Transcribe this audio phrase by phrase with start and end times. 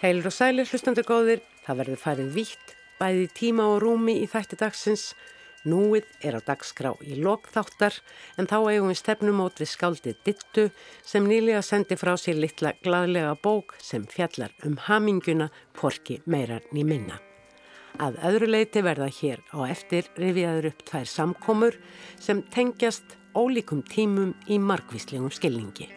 [0.00, 4.56] Heilur og sælir hlustandur góðir, það verður farið vítt, bæði tíma og rúmi í þætti
[4.62, 5.10] dagsins.
[5.68, 7.98] Núið er á dagskrá í lokþáttar
[8.40, 10.64] en þá eigum við stefnumót við skáldið Dittu
[11.04, 16.80] sem nýlega sendi frá sér litla gladlega bók sem fjallar um haminguna porki meirar ný
[16.80, 17.20] minna.
[18.00, 21.76] Að öðru leiti verða hér á eftir rifiðaður upp tvær samkomur
[22.16, 25.92] sem tengjast ólíkum tímum í margvíslegum skilningi.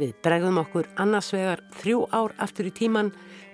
[0.00, 3.10] Við bregðum okkur annars vegar þrjú ár aftur í tíman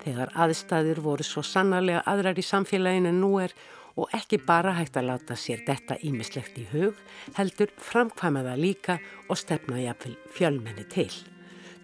[0.07, 3.55] þegar aðstæður voru svo sannarlega aðrar í samfélaginu nú er
[3.97, 6.97] og ekki bara hægt að láta sér detta ímislegt í hug,
[7.37, 11.11] heldur framkvæma það líka og stefna jáfnvel fjölmenni til.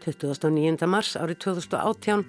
[0.05, 0.89] 29.
[0.91, 2.27] mars árið 2018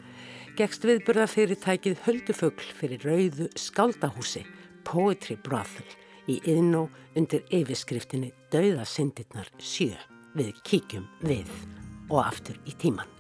[0.58, 4.46] gegst viðburða fyrirtækið Höldufugl fyrir rauðu skaldahúsi
[4.88, 5.88] Poetry Brothel
[6.30, 6.86] í yðnó
[7.18, 9.98] undir yfirskriftinni Dauðasindirnar sjö.
[10.38, 11.50] Við kíkjum við
[12.09, 13.12] og aftur í tíman.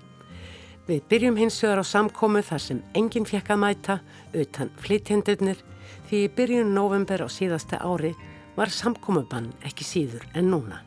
[0.83, 3.95] Við byrjum hins vegar á samkomu þar sem enginn fekk að mæta
[4.35, 5.61] utan flytjendurnir
[6.09, 8.11] því í byrjun november á síðasta ári
[8.57, 10.81] var samkomubann ekki síður en núna.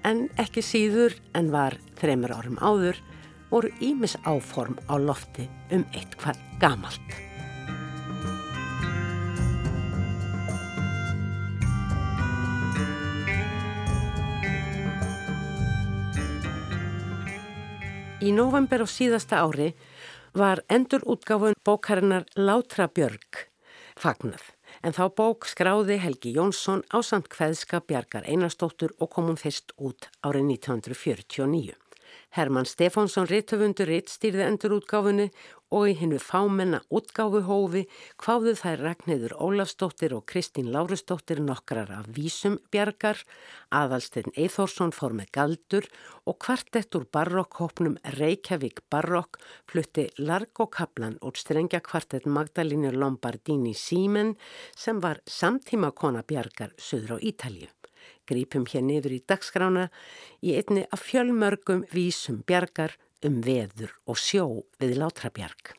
[0.00, 3.02] En ekki síður en var þreymur árum áður
[3.50, 5.44] voru ímis áform á lofti
[5.76, 7.25] um eitthvað gamalt.
[18.26, 19.68] Í november á síðasta ári
[20.34, 23.46] var endur útgáfun bókarinnar Látra Björg
[24.02, 24.42] fagnað
[24.82, 29.76] en þá bók skráði Helgi Jónsson á samt hveðska Bjarkar Einarstóttur og kom hún fyrst
[29.78, 31.85] út árið 1949.
[32.36, 35.30] Herman Stefánsson Rittöfundur rittstýrði endur útgáfunni
[35.72, 37.86] og í hinnu fámenna útgáfuhófi
[38.22, 43.22] hváðu þær Ragnhildur Ólafsdóttir og Kristín Lárusdóttir nokkrar af vísum bjargar,
[43.72, 45.88] aðalstegn Eithórsson fór með galdur
[46.28, 54.36] og kvartett úr barokkhópnum Reykjavík Barokk flutti Largo Kaplan úr strengja kvartett Magdalínu Lombardini Símen
[54.76, 57.72] sem var samtíma kona bjargar söður á Ítalju.
[58.26, 59.88] Grípum hér niður í dagskrána
[60.42, 64.46] í einni af fjölmörgum vísum bjargar um veður og sjó
[64.80, 65.76] við Látrabjarg.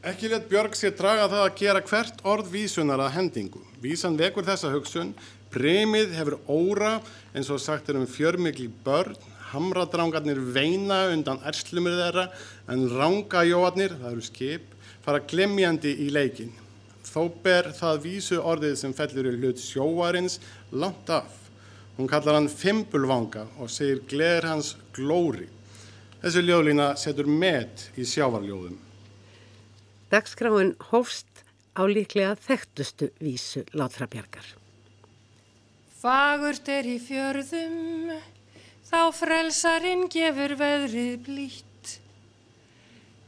[0.00, 3.60] Ekki let Björg sér draga það að gera hvert orð vísunar að hendingu.
[3.82, 5.10] Vísan vekur þessa hugsun,
[5.52, 6.94] premið hefur óra
[7.36, 9.12] eins og sagt er um fjörmikli börn,
[9.50, 12.26] hamradrangarnir veina undan erslumir þeirra
[12.72, 14.74] en rangajóarnir, það eru skip,
[15.04, 16.56] fara glemjandi í leikin.
[17.04, 20.40] Þó ber það vísu orðið sem fellur í hlut sjóarins
[20.72, 21.28] langt af.
[21.98, 25.50] Hún kallar hann fimbulvanga og segir gleður hans glóri.
[26.24, 28.86] Þessu ljóðlína setur met í sjávarljóðum.
[30.10, 31.44] Dagskráin hófst
[31.78, 34.42] á líklega þekktustu vísu Látrabjarkar.
[36.00, 38.10] Fagurt er í fjörðum,
[38.88, 41.94] þá frelsarinn gefur veðrið blít.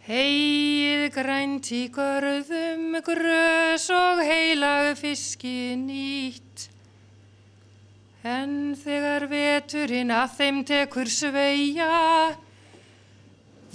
[0.08, 6.66] Heið grænt í görðum, grös og heilag fiski nýtt.
[8.26, 12.34] En þegar veturinn að þeim tekur sveia,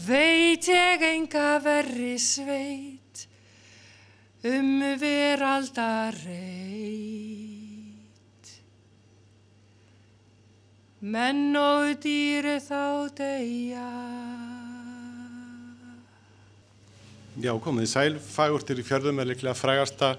[0.08, 2.97] veit ég enga verri sveit
[4.48, 7.48] um veraldar reyt.
[11.02, 13.90] Menn og dýri þá deyja.
[17.38, 18.16] Já, komið í sæl.
[18.18, 20.16] Fagurtir í fjörðum er líklega frægasta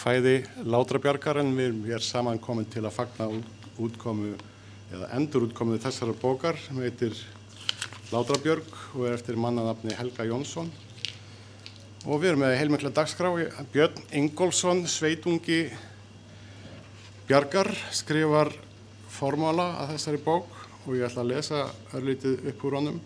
[0.00, 0.36] hvæði
[0.70, 3.26] Látrabjarkar en við erum saman komin til að fagna
[3.80, 4.36] útkomu
[4.90, 7.16] eða endur útkomu þessara bókar sem heitir
[8.10, 10.70] Látrabjörg og er eftir mannanapni Helga Jónsson
[12.06, 13.30] og við erum með heilmikla dagskrá
[13.74, 15.66] Björn Ingólfsson, sveitungi
[17.28, 18.48] Bjargar skrifar
[19.12, 20.54] formála að þessari bók
[20.86, 21.64] og ég ætla að lesa
[21.98, 22.96] örlítið upp úr honum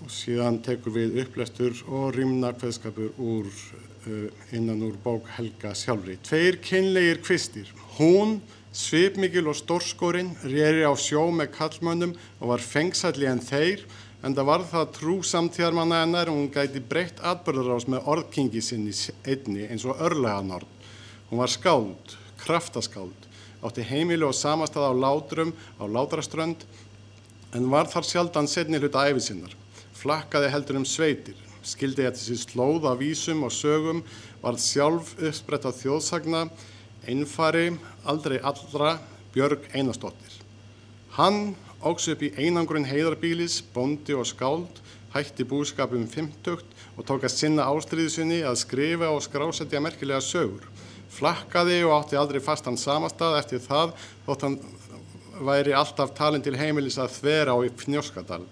[0.00, 6.18] og síðan tekur við upplestur og rýmna hveðskapur úr uh, innan úr bók Helga sjálfri.
[6.24, 7.72] Tveir kynlegir kvistir.
[7.96, 8.38] Hún,
[8.76, 13.84] svipmikil og stórskorinn, reyri á sjó með kallmönnum og var fengsætli en þeir
[14.22, 18.92] en það var það trú samtíðarmanna hennar og hún gæti breytt atbyrðarás með orðkingi sinni
[19.24, 20.68] einni eins og örleganorn.
[21.30, 23.28] Hún var skáld, kraftaskáld,
[23.64, 26.66] átti heimili og samastað á látrum á látraströnd
[27.56, 29.54] en var þar sjaldan setni hluta æfisinnar.
[30.00, 34.04] Flakkaði heldur um sveitir, skildi þetta sér slóð af vísum og sögum,
[34.40, 36.46] var sjálf uppsprett á þjóðsagna,
[37.08, 37.72] einfari,
[38.08, 38.98] aldrei allra,
[39.30, 40.40] Björg Einarstóttir.
[41.14, 44.80] Hann óks upp í einangrun heiðarbílis, bondi og skáld,
[45.14, 50.66] hætti búskapum fymtugt og tók að sinna ástriðisunni að skrifa og skrásetja merkilega sögur.
[51.10, 53.94] Flakkaði og átti aldrei fastan samastað eftir það
[54.26, 54.58] þótt hann
[55.40, 58.44] væri alltaf talin til heimilis að þvera á í Fnjóskadal.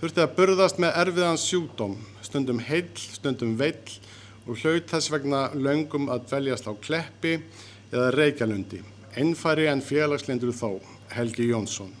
[0.00, 3.98] Þurfti að burðast með erfiðan sjúdóm, stundum heill, stundum veill
[4.46, 7.36] og hlaut þess vegna löngum að dveljast á Kleppi
[7.92, 8.82] eða Reykjalundi.
[9.20, 10.80] Ennfæri en félagslindur þó,
[11.14, 11.99] Helgi Jónsson.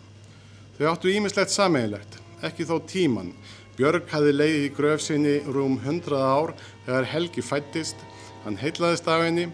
[0.80, 3.34] Þau áttu ímislegt sameiglegt, ekki þó tíman.
[3.76, 6.54] Björg hafi leiði í gröf sinni rúm 100 ár
[6.86, 8.00] þegar Helgi fættist,
[8.46, 9.50] hann heitlaðist af henni,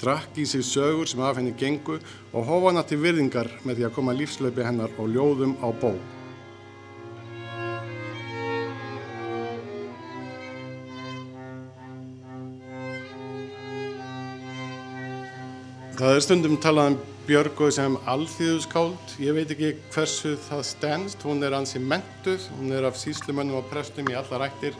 [0.00, 2.00] drakk í sig sögur sem af henni gengu
[2.32, 5.92] og hófa hana til virðingar með því að koma lífslaupi hennar og ljóðum á bó.
[16.02, 16.94] Það er stundum talað um
[17.28, 19.12] Björgu sem alþýðuskáld.
[19.22, 21.22] Ég veit ekki hversu það stendst.
[21.22, 24.74] Hún er ansi mentuð, hún er af síslumönnum og prestum í alla rættir.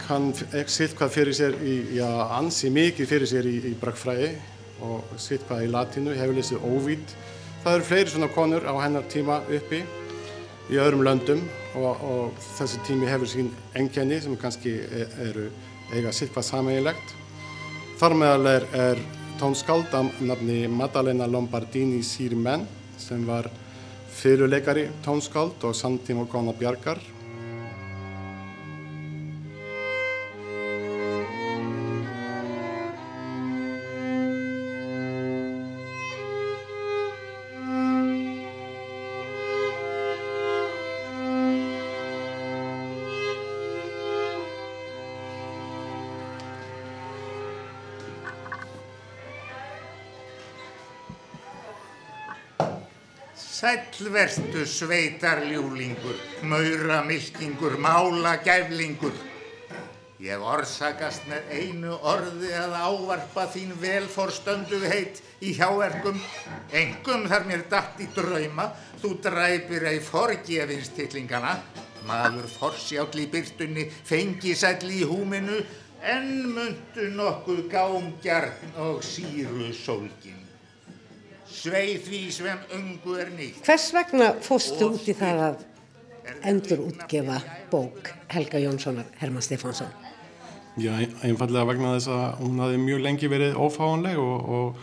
[0.00, 4.32] Kann sitt hvað fyrir sér, í, já ansi mikið fyrir sér í, í brakfræði
[4.82, 7.14] og sitt hvað í latínu, hefur lesið óvít.
[7.62, 9.84] Það eru fleiri svona konur á hennar tíma uppi
[10.72, 11.44] í öðrum löndum
[11.78, 15.46] og, og þessi tími hefur sín engjani sem kannski e, eru
[15.94, 17.14] eiga sitt hvað sameiginlegt.
[17.96, 18.98] Þar meðal er, er
[19.40, 22.66] tónskáld af nafni Maddalena Lombardini Sirmen
[23.00, 23.48] sem var
[24.18, 27.00] fyrirleikari tónskáld og samtíma kona Bjarkar.
[53.96, 59.14] Sælverstu sveitarljúlingur, mauramilkingur, málagæflingur.
[60.20, 66.20] Ég orsakast með einu orði að ávarpa þín velforstönduheit í hjáverkum.
[66.76, 68.68] Engum þar mér datt í drauma,
[69.00, 71.56] þú dræpir ei forgefinstillingana.
[72.04, 75.62] Maður forsjáll í byrtunni, fengisæll í húminu,
[76.04, 80.35] en myndu nokkuð gámgjarn og síru sólgin.
[81.46, 83.62] Sveið því sem ungu er nýtt.
[83.66, 85.64] Hvers vegna fóstu út í það að
[86.46, 87.38] endur útgefa
[87.70, 89.92] bók Helga Jónssonar Herman Stefánsson?
[90.76, 90.92] Já,
[91.24, 94.80] einfallega vegna þess að hún hafi mjög lengi verið ófáanleg og, og,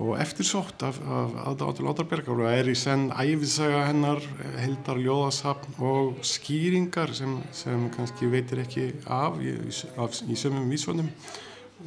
[0.00, 4.24] og eftirsótt af, af aðdátur Látarbergar og er í senn æfisaga hennar,
[4.58, 9.54] heldar ljóðasapn og skýringar sem, sem kannski veitir ekki af í,
[10.00, 11.12] af, í sömum vísvonum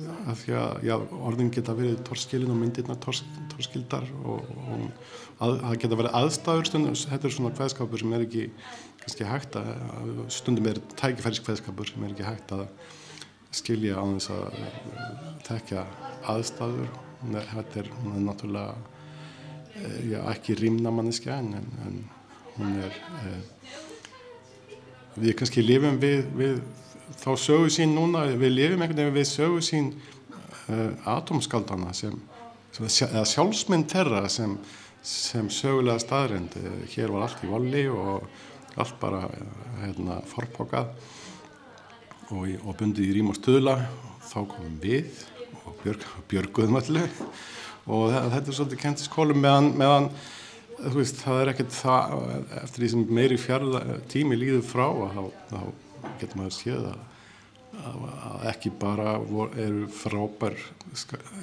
[0.01, 0.93] af því að já,
[1.29, 4.85] orðin geta verið torskilin og myndirna tors, torskildar og, og
[5.43, 8.47] að, það geta verið aðstæður stundum, þetta er svona hveðskapur sem er ekki
[9.03, 9.69] kannski hægt að,
[10.33, 12.65] stundum er tækifæris hveðskapur sem er ekki hægt að
[13.53, 14.57] skilja á þess að
[15.45, 15.85] tekja
[16.33, 16.89] aðstæður.
[17.23, 18.73] Þetta er, hún er náttúrulega
[20.09, 21.53] já, ekki rýmna manniska en,
[21.85, 21.99] en
[22.57, 23.69] hún er eh,
[25.15, 26.59] við kannski lifum við, við
[27.21, 32.15] þá sögu sín núna, við lifum einhvern veginn við sögu sín uh, atomskaldana sem,
[32.79, 34.55] eða sjálfsmynd terra sem,
[35.03, 36.55] sem sögulega staðrind
[36.95, 38.25] hér var allt í volli og
[38.79, 39.27] allt bara
[39.83, 40.93] hérna, forpokað
[42.33, 43.77] og, og bundið í rím og stöðla
[44.29, 45.11] þá komum við
[45.63, 47.11] og björg, björguðum allir
[47.83, 50.09] og þetta er svolítið kent í skólum meðan, meðan
[50.95, 52.13] veist, það er ekkert það
[52.63, 54.87] eftir því sem meiri fjarða tími líður frá
[55.51, 55.59] þá
[56.21, 57.05] getur maður séð að,
[57.83, 60.57] að ekki bara vor, eru frábær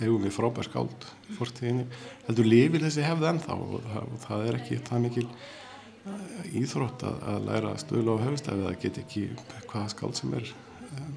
[0.01, 1.89] hefum við frábær skáld fórstíðinni,
[2.29, 5.27] heldur lifir þessi hefð ennþá og það, og það er ekki það mikil
[6.57, 9.27] íþrótt að, að læra stöðla á höfustæfi það get ekki
[9.69, 10.51] hvaða skáld sem er
[10.97, 11.15] um,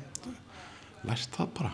[1.08, 1.74] lært það bara.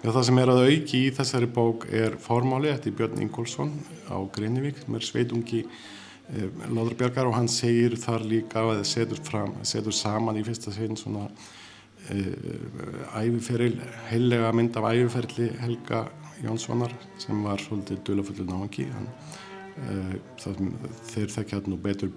[0.00, 3.72] Já, það sem er að auki í þessari bók er formáli eftir Björn Ingólfsson
[4.08, 5.64] á Greinivík sem er sveitungi
[6.34, 10.72] eh, Lóðurbjörgar og hann segir þar líka að það setur, fram, setur saman í fyrsta
[10.74, 11.26] segin svona
[12.10, 12.32] eh,
[13.20, 13.76] æfiferil,
[14.10, 16.06] heilega mynd af æfiferli Helga
[16.40, 20.14] Jónssonar sem var svolítið dulafullur náðangi eh,
[21.12, 22.12] þeir þekkja nú betur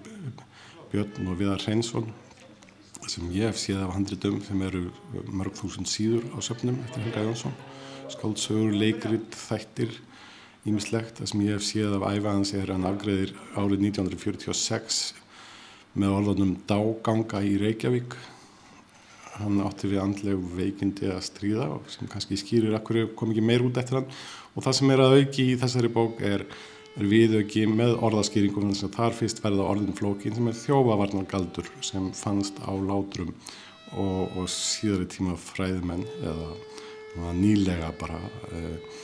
[0.92, 2.06] Björn og Viðar Hreinsson
[3.10, 4.86] sem ég hef séð af handritum sem eru
[5.28, 7.56] mörg þúsund síður á söfnum eftir Helga Jónsson.
[8.12, 9.92] Skáldsögur, leikrit, þættir
[10.68, 15.00] ímislegt, það sem ég hef séð af æfaðans er hann afgreðir árið 1946
[15.94, 18.16] með orðanum dáganga í Reykjavík.
[19.34, 23.66] Hann átti við andlegu veikindi að stríða og sem kannski skýrir akkur kom ekki meir
[23.66, 24.08] út eftir hann.
[24.54, 26.46] Og það sem er að auki í þessari bók er
[26.94, 32.06] er viðauki með orðaskýringum þess að þar fyrst verða orðin flókin sem er þjófavarnargaldur sem
[32.14, 33.32] fannst á látrum
[33.98, 38.20] og, og síðari tíma fræðmenn eða nýlega bara
[38.54, 39.00] uh,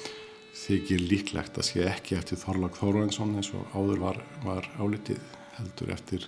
[0.60, 5.20] þykir líklegt að sé ekki eftir Þorlag Þóruðinsson eins og áður var, var álitið
[5.56, 6.26] heldur eftir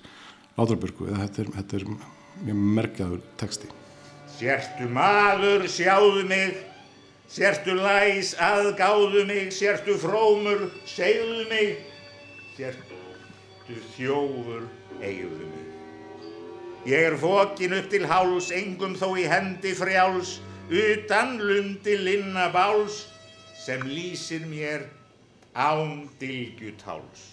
[0.56, 1.86] Látraburgu eða þetta er, þetta er
[2.46, 3.70] mjög merkjaður texti.
[4.32, 6.56] Sértu maður, sjáðu mig,
[7.30, 11.76] sértu læs, aðgáðu mig, sértu frómur, segðu mig,
[12.56, 14.66] sértu þjófur,
[15.00, 15.68] eigðu mig.
[16.88, 20.40] Ég er fókin upp til háls, engum þó í hendi frjáls,
[20.72, 23.04] utan lundi linna báls,
[23.62, 24.88] sem lýsir mér
[25.54, 27.30] án dilgjutáls.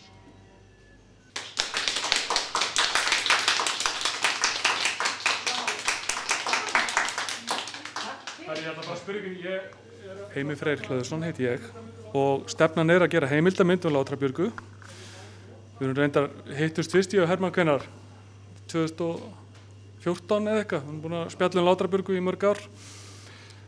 [10.29, 11.65] Heimi Freyr Hlöðursson heiti ég
[12.13, 14.51] og stefnan er að gera heimildamind um Látrabjörgu.
[15.79, 17.89] Við erum reyndar hittust fyrst í að Herman Kvennar
[18.69, 20.85] 2014 eða eitthvað.
[20.85, 22.65] Við erum búin að spjalla um Látrabjörgu í mörg ár.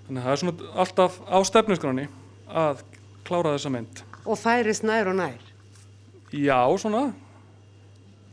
[0.06, 2.10] Þannig að það er svona alltaf á stefnusgráni
[2.52, 2.84] að
[3.28, 4.04] klára þessa mynd.
[4.26, 5.40] Og færist nær og nær?
[6.32, 7.10] Já, svona.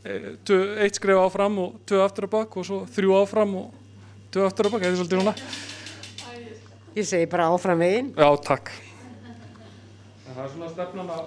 [0.05, 0.37] E,
[0.85, 3.73] eitt skref áfram og tvö aftur á bakk og svo þrjú áfram og
[4.35, 4.85] tvö aftur á bakk.
[4.85, 5.35] Það er svolítið núna.
[6.99, 8.13] Ég segi bara áfram veginn.
[8.17, 8.73] Já, takk.
[10.27, 11.27] En það er svona stefnan að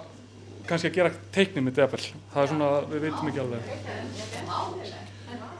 [0.68, 2.02] kannski að gera teiknum með debel.
[2.32, 3.62] Það er svona, við veitum ekki alveg.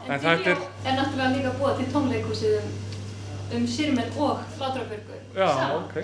[0.03, 0.65] En þetta er...
[0.85, 2.73] er náttúrulega líka búið til tónleikúsið um,
[3.57, 5.19] um Sýrmenn og Flátrabjörgu.
[5.37, 5.95] Já, ok.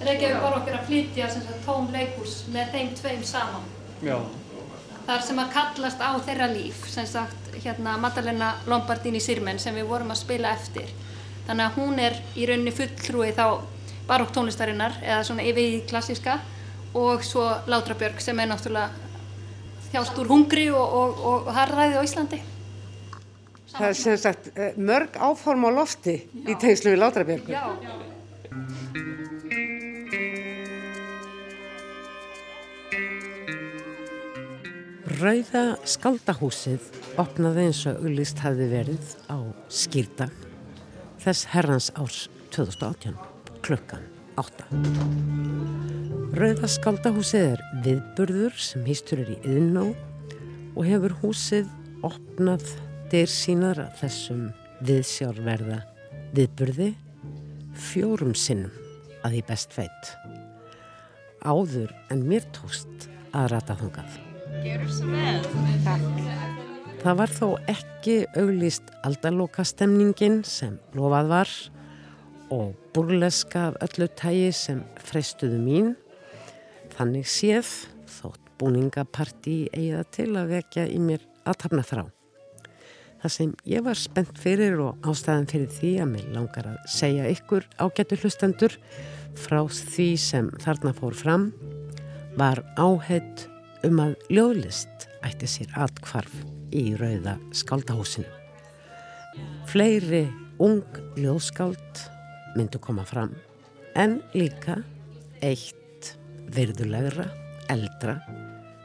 [0.00, 1.28] Reykjavík var okkur að flytja
[1.66, 3.66] tónleikús með þeim tveim saman.
[4.04, 4.16] Já.
[5.06, 9.88] Þar sem að kallast á þeirra líf, sem sagt, hérna Madalena Lombardini Sýrmenn sem við
[9.90, 10.92] vorum að spila eftir.
[11.48, 13.60] Þannig að hún er í rauninni fulltrúi þá
[14.08, 16.38] barokk tónlistarinnar eða svona yfir í klassiska
[16.94, 18.90] og svo Látrabjörg sem er náttúrulega
[19.90, 22.40] þjást úr hungri og, og, og harðræði á Íslandi.
[23.70, 26.46] Það er sem sagt eh, mörg áform á lofti Já.
[26.50, 27.54] í tengslu við Látrabjörgu.
[27.54, 27.64] Já.
[35.20, 36.86] Rauða skaldahúsið
[37.20, 39.36] opnaði eins og auðlist hafi verið á
[39.68, 40.32] skýrdag
[41.20, 42.22] þess herrans árs
[42.54, 43.18] 2018
[43.60, 44.06] klukkan
[44.40, 44.64] 8.
[46.40, 49.90] Rauða skaldahúsið er viðburður sem hýstur er í yðná
[50.72, 51.68] og hefur húsið
[52.06, 52.64] opnað
[53.10, 54.42] dyr sínar að þessum
[54.86, 55.80] viðsjárverða
[56.36, 56.92] viðburði
[57.90, 58.74] fjórum sinnum
[59.24, 60.12] að því best veit.
[61.42, 64.18] Áður en mér tóst að rata þungað.
[64.64, 65.40] Gjör svo vel.
[65.86, 66.20] Takk.
[67.00, 71.52] Það var þó ekki auglýst aldaloka stemningin sem lofað var
[72.52, 75.94] og burleska af öllu tægi sem freistuðu mín.
[76.92, 77.72] Þannig séð
[78.18, 82.04] þótt búningapartí eigiða til að vekja í mér aðtapna þrá.
[83.20, 87.26] Það sem ég var spennt fyrir og ástæðan fyrir því að mér langar að segja
[87.28, 88.76] ykkur ágættu hlustendur
[89.36, 91.50] frá því sem þarna fór fram
[92.40, 93.44] var áheit
[93.84, 96.32] um að ljóðlist ætti sér atkvarf
[96.72, 98.28] í rauða skaldahúsinu.
[99.68, 100.24] Fleiri
[100.60, 100.84] ung
[101.20, 102.04] ljóðskald
[102.56, 103.36] myndu koma fram
[104.00, 104.80] en líka
[105.44, 106.14] eitt
[106.56, 107.28] virðulegra,
[107.68, 108.16] eldra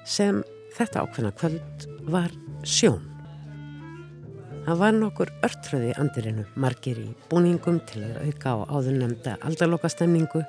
[0.06, 0.44] sem
[0.76, 2.34] þetta ákveðna kvöld var
[2.68, 3.15] sjón.
[4.66, 10.42] Það var nokkur örtröði andirinu margir í búningum til að auka á áðurnemda aldalokastemningu,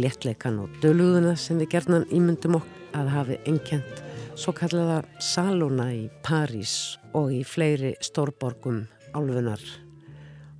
[0.00, 4.02] léttleikan og döluðuna sem við gerðnan ímyndum okkur að hafi ennkjent
[4.38, 8.84] svo kallaða Salona í París og í fleiri stórborgum
[9.14, 9.62] álfunar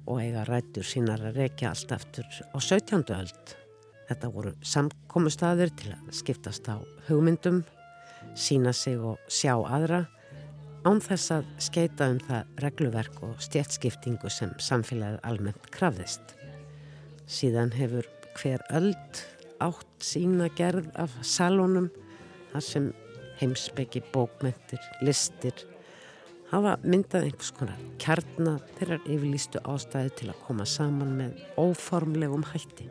[0.05, 3.05] og eiga rættur sínar að rekja allt eftir á 17.
[3.17, 3.55] öld.
[4.11, 6.77] Þetta voru samkommustafir til að skiptast á
[7.09, 7.63] hugmyndum,
[8.37, 10.05] sína sig og sjá aðra
[10.85, 16.35] án þess að skeita um það regluverk og stjætskiptingu sem samfélagið almennt krafðist.
[17.25, 19.23] Síðan hefur hver öld
[19.65, 21.89] átt sína gerð af salónum
[22.53, 22.91] þar sem
[23.41, 25.65] heimsbyggi, bókmentir, listir
[26.53, 32.91] hafa myndað einhvers konar kjarnar þeirrar yfirlýstu ástæði til að koma saman með óformlegum hætti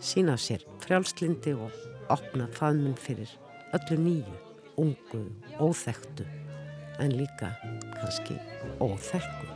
[0.00, 1.76] sína sér frjálslindi og
[2.12, 3.30] opna faðminn fyrir
[3.76, 4.34] öllu nýju,
[4.80, 5.22] ungu,
[5.60, 6.26] óþektu
[7.02, 7.52] en líka
[7.96, 8.38] kannski
[8.80, 9.52] óþekku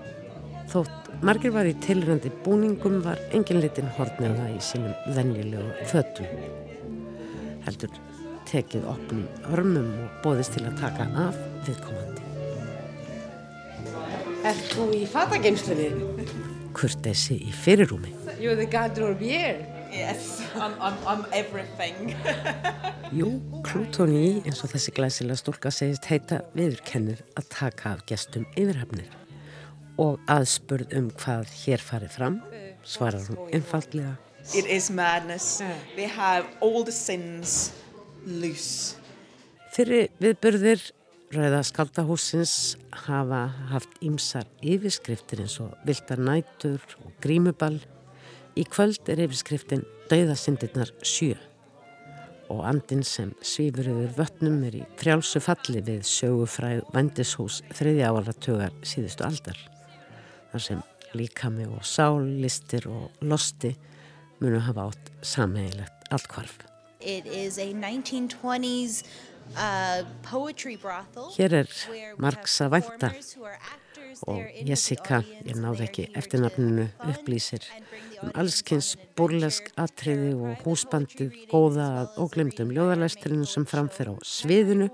[0.70, 6.30] Þótt margir var í tilrandi búningum var engin litin hortnöða í sínum venjulegu fötum
[7.66, 7.96] heldur
[8.50, 12.24] tekið opnum örmum og bóðist til að taka af viðkomandi.
[14.46, 15.90] Er þú í fatageimslunni?
[16.74, 18.14] Kurtesi í fyrirrúmi.
[18.40, 19.60] You're the garderobier.
[19.92, 22.14] Yes, I'm, I'm, I'm everything.
[23.18, 29.10] Jú, Klútóni, eins og þessi glæsilega stúlka segist heita, viðurkennir að taka af gestum yfirhafnir.
[30.00, 32.38] Og aðspurð um hvað hér farið fram,
[32.86, 34.14] svarar hún einfallega.
[34.54, 35.60] It is madness.
[35.96, 37.74] We have all the sins
[38.24, 38.96] loose.
[39.74, 40.88] Fyrir viðburðir
[41.30, 47.76] Rauða skaldahúsins hafa haft ímsar yfirskriftir eins og Viltar nætur og Grímuball.
[48.60, 51.32] Í kvöld er yfirskriftin Dauðasindirnar sjö
[52.50, 58.74] og andin sem svífur yfir vötnum er í frjálsu falli við sögufræð vandishús þriðja áratögar
[58.84, 59.56] síðustu aldar.
[60.50, 60.82] Þar sem
[61.16, 63.72] líkami og sál, listir og losti
[64.42, 66.58] munu hafa átt sammeigilegt allkvarf.
[67.00, 69.04] It is a 1920s
[69.56, 71.30] uh, poetry brothel.
[71.38, 71.78] Hér er
[72.20, 73.14] margs að vænta
[74.26, 77.64] og Jessica, ég they're ekki eftirnafninu, upplýsir
[78.20, 84.90] um with búrlesk atriði og húsbandið góða að óglemdum reading ljóðarlestrinu sem framfer á sviðinu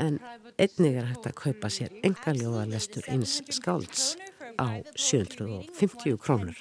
[0.00, 0.18] en
[0.56, 4.14] einnig er hægt að kaupa sér enga ljóðarlestur eins skálds
[4.56, 6.56] á 750 krónur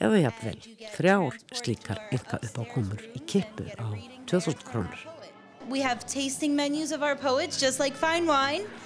[0.00, 0.56] eða jafnvel
[0.96, 3.88] þrjár slíkar enga upp á komur í kippu á
[4.28, 5.00] 2000 krónur.
[5.66, 5.96] Like.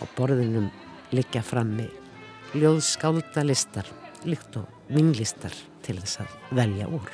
[0.00, 0.70] Á borðinum
[1.12, 1.88] liggja frammi
[2.57, 3.87] ljóðskáldalistar,
[4.26, 5.54] líkt og vinlistar
[5.87, 7.11] til þess að velja úr.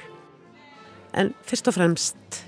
[1.16, 2.42] En fyrst og fremst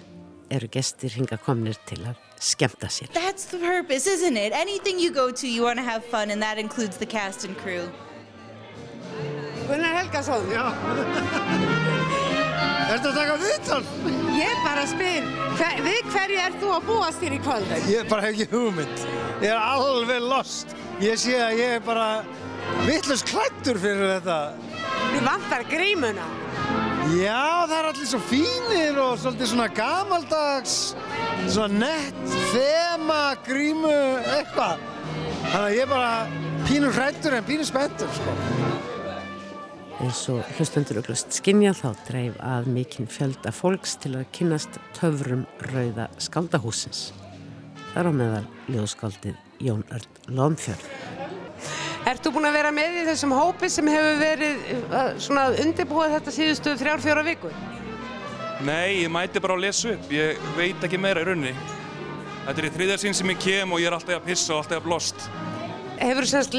[0.52, 3.12] eru gestir hinga komnir til að skemmta sér.
[3.14, 4.52] That's the purpose, isn't it?
[4.52, 7.56] Anything you go to, you want to have fun, and that includes the cast and
[7.58, 7.88] crew.
[9.68, 10.48] Gunnar Helgason.
[10.50, 10.72] Já.
[12.88, 13.82] Ertu að taka viðtal?
[14.32, 15.26] Ég bara spyr,
[15.58, 17.74] hver, við hverju ert þú að búast þér í kvöld?
[17.92, 19.02] Ég bara hef ekki hugmynd.
[19.42, 20.72] Ég er alveg lost.
[21.04, 22.06] Ég sé að ég er bara
[22.86, 24.38] vittlust klættur fyrir þetta.
[25.12, 26.26] Við vantar grímuna.
[27.16, 30.74] Já, það er allir svo fínir og svolítið svona gamaldags,
[31.48, 33.94] svona nett, þema, grímu,
[34.34, 34.82] eitthvað.
[35.48, 38.34] Þannig að ég er bara pínu hrættur en pínu spenntur, sko.
[39.98, 45.42] Eins og hlustendur auglust skinja þá dreif að mikinn fjölda fólks til að kynnast töfrum
[45.72, 47.08] rauða skaldahúsins.
[47.94, 50.86] Þar á meðal ljóðskáldið Jón Örd Lónfjörð.
[52.06, 54.62] Ert þú búin að vera með í þessum hópi sem hefur verið
[55.20, 57.56] svona undirbúið þetta síðustu þrjár, fjóra vikur?
[58.64, 60.08] Nei, ég mæti bara að lesa upp.
[60.10, 61.52] Ég veit ekki meira í rauninni.
[62.46, 64.62] Þetta er í þriðja sín sem ég kem og ég er alltaf að pissa og
[64.62, 65.28] alltaf að blost.
[65.98, 66.56] Hefur þú semst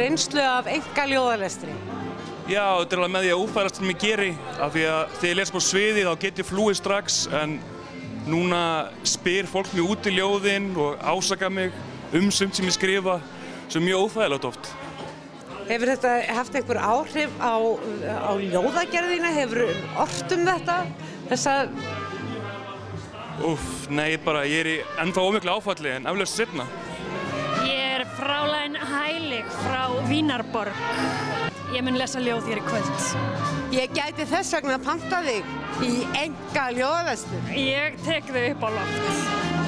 [0.00, 1.74] reynslu af enga ljóðalestri?
[2.50, 5.30] Já, þetta er alveg með því að úfærast sem ég geri af því að þegar
[5.30, 7.52] ég les på sviði þá get ég flúið strax en
[8.26, 8.62] núna
[9.06, 11.74] spyr fólk mig út í ljóðin og ásaka mig
[12.18, 13.20] um sumt sem ég skrifa
[13.70, 14.72] sem er mjög óþægilegt oft.
[15.70, 19.30] Hefur þetta haft einhver áhrif á, á ljóðagerðina?
[19.36, 19.68] Hefur
[20.02, 20.78] orrt um þetta?
[21.30, 21.52] Þessa,
[23.46, 26.66] Úff, nei, bara ég er í ennþá ómiklu áfalli en eflaust setna.
[27.64, 30.82] Ég er frálæn Hælig frá Vínarborg.
[31.72, 33.06] Ég mun lesa ljóð hér í kvöld.
[33.72, 37.50] ég gæti þess vegna að panta þig í enga ljóðalestur.
[37.54, 39.59] Ég tek þau upp á loft.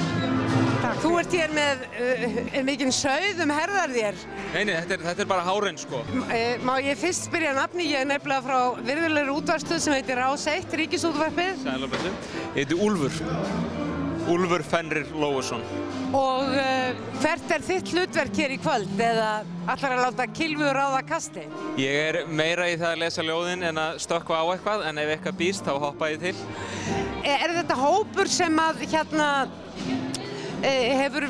[1.03, 4.17] Þú ert hér með uh, mikinn sauð um herðar þér.
[4.53, 6.01] Nei, nei, þetta er, þetta er bara hárein sko.
[6.33, 10.43] Eh, Má ég fyrst spyrja nafni, ég er nefnilega frá virðulegur útvarstuð sem heitir Rás
[10.51, 12.11] 1, Ríkisútvarpið Sæðan blessu.
[12.53, 13.15] Ég heiti Úlfur.
[14.33, 15.63] Úlfur Fenrir Lóusson.
[16.15, 19.31] og uh, hvert er þitt hlutverk hér í kvöld eða
[19.73, 21.43] allar að láta kilfu ráða kasti?
[21.81, 25.11] Ég er meira í það að lesa ljóðin en að stökkva á eitthvað en ef
[25.15, 26.35] eitthvað býst þá hoppa ég til.
[27.23, 29.29] Er, er þetta hópur sem að hérna
[30.63, 31.25] hefur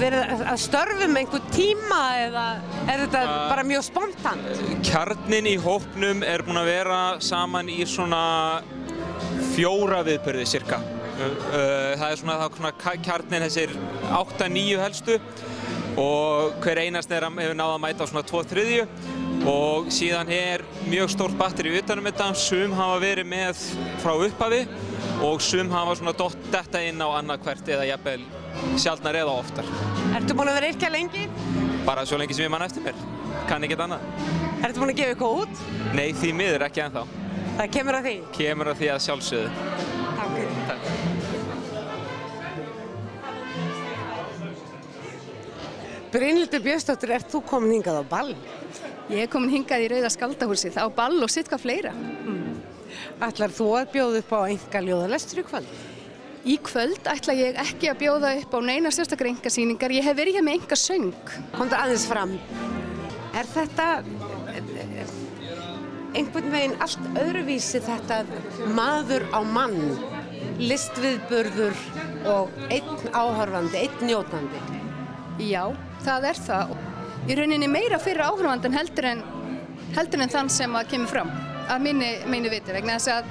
[0.00, 2.44] verið að störfum einhver tíma eða
[2.90, 4.48] er þetta Uh, bara mjög spontant?
[4.86, 8.22] Kjarnin í hópnum er búinn að vera saman í svona
[9.54, 10.80] fjóra viðbyrði cirka.
[11.16, 13.76] Uh, uh, það er svona, það er svona ka- kjarnin þessir
[14.12, 15.18] 8-9 helstu
[15.96, 18.66] og hver einast er að hefur náða að mæta á svona 2-3
[19.46, 23.60] og síðan er mjög stórt batteri utanum þetta, sum hafa verið með
[24.02, 24.64] frá upphafi
[25.24, 28.24] og sum hafa svona dott detta inn á annað hvert eða jafnvel
[28.80, 29.68] sjaldnar eða oftar.
[30.16, 31.26] Ertu búin að vera yrkja lengi?
[31.86, 32.98] Bara svo lengi sem ég mann eftir mér,
[33.46, 34.08] kann ekkert annað.
[34.66, 35.62] Ertu búin að gefa eitthvað út?
[35.94, 37.06] Nei, því miður ekki ennþá.
[37.56, 38.16] Það kemur að því?
[38.36, 39.94] Kemur að því að sjálfsögðu.
[46.12, 48.32] Brynildur Björnsdóttir, ert þú komin hingað á ball?
[49.10, 51.92] Ég er komin hingað í Rauða skaldahúsið á ball og sitt hvað fleira.
[53.22, 55.76] Ætlar þú að bjóða upp á enga ljóðalestur í kvöld?
[56.46, 59.94] Í kvöld ætla ég ekki að bjóða upp á neina sérstakar engasýningar.
[59.94, 61.32] Ég hef verið hér með enga söng.
[61.56, 62.36] Komdu aðeins fram.
[63.36, 63.88] Er þetta,
[66.16, 68.22] einhvern veginn allt öðruvísi þetta
[68.78, 69.76] maður á mann,
[70.62, 71.76] listviðburður
[72.30, 74.62] og einn áhörfandi, einn njótandi.
[75.42, 75.66] Já,
[76.06, 76.76] það er það.
[77.26, 79.10] Í rauninni meira fyrir áhörfandan heldur
[79.96, 81.32] heldur en þann sem að kemur fram
[81.72, 83.30] að minni, minni viti vegna þess að,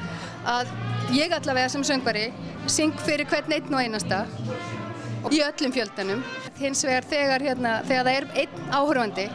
[0.51, 2.25] að ég allavega sem söngvari
[2.71, 4.25] syng fyrir hvern einn og einasta
[5.31, 6.23] í öllum fjöldanum.
[6.59, 9.27] Hins vegar þegar, hérna, þegar það er einn áhörfandi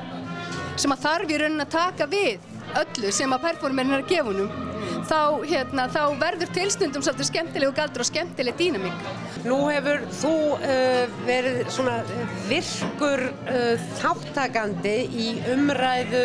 [0.80, 2.49] sem að þarf í rauninni að taka við
[2.80, 4.70] öllu sem að performerinn er að gefa húnum
[5.08, 9.04] þá, hérna, þá verður tilstundum svolítið skemmtilegu galdur og skemmtileg dýnamík.
[9.46, 12.00] Nú hefur þú uh, verið svona
[12.48, 16.24] virkur uh, þáttakandi í umræðu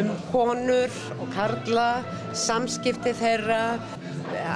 [0.00, 1.88] um konur og karla,
[2.36, 3.76] samskipti þeirra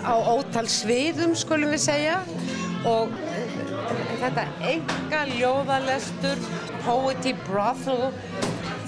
[0.00, 2.20] á ótal sviðum skulum við segja
[2.88, 3.12] og
[4.22, 6.40] þetta enga ljóðalestur,
[6.86, 8.08] Poetry Brothel,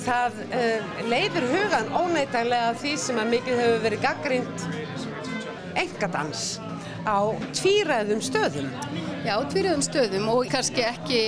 [0.09, 4.65] það uh, leiður hugan óneitanlega því sem að mikið hefur verið gaggrind
[5.79, 6.47] engadans
[7.09, 7.19] á
[7.57, 8.71] tvíræðum stöðum.
[9.27, 11.21] Já, tvíræðum stöðum og kannski ekki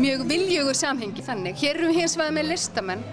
[0.00, 1.60] mjög viljugur samhengi þannig.
[1.60, 3.04] Hér erum við hins vegar með listamenn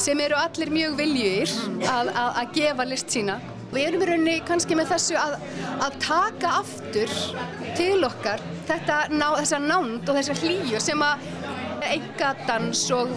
[0.00, 1.52] sem eru allir mjög viljugir
[1.88, 3.38] að, að, að gefa list sína.
[3.74, 5.36] Við erum í rauninni kannski með þessu að,
[5.82, 7.14] að taka aftur
[7.74, 11.24] til okkar þetta, ná, þessa nánd og þessa hlýju sem að
[11.84, 13.10] engadans og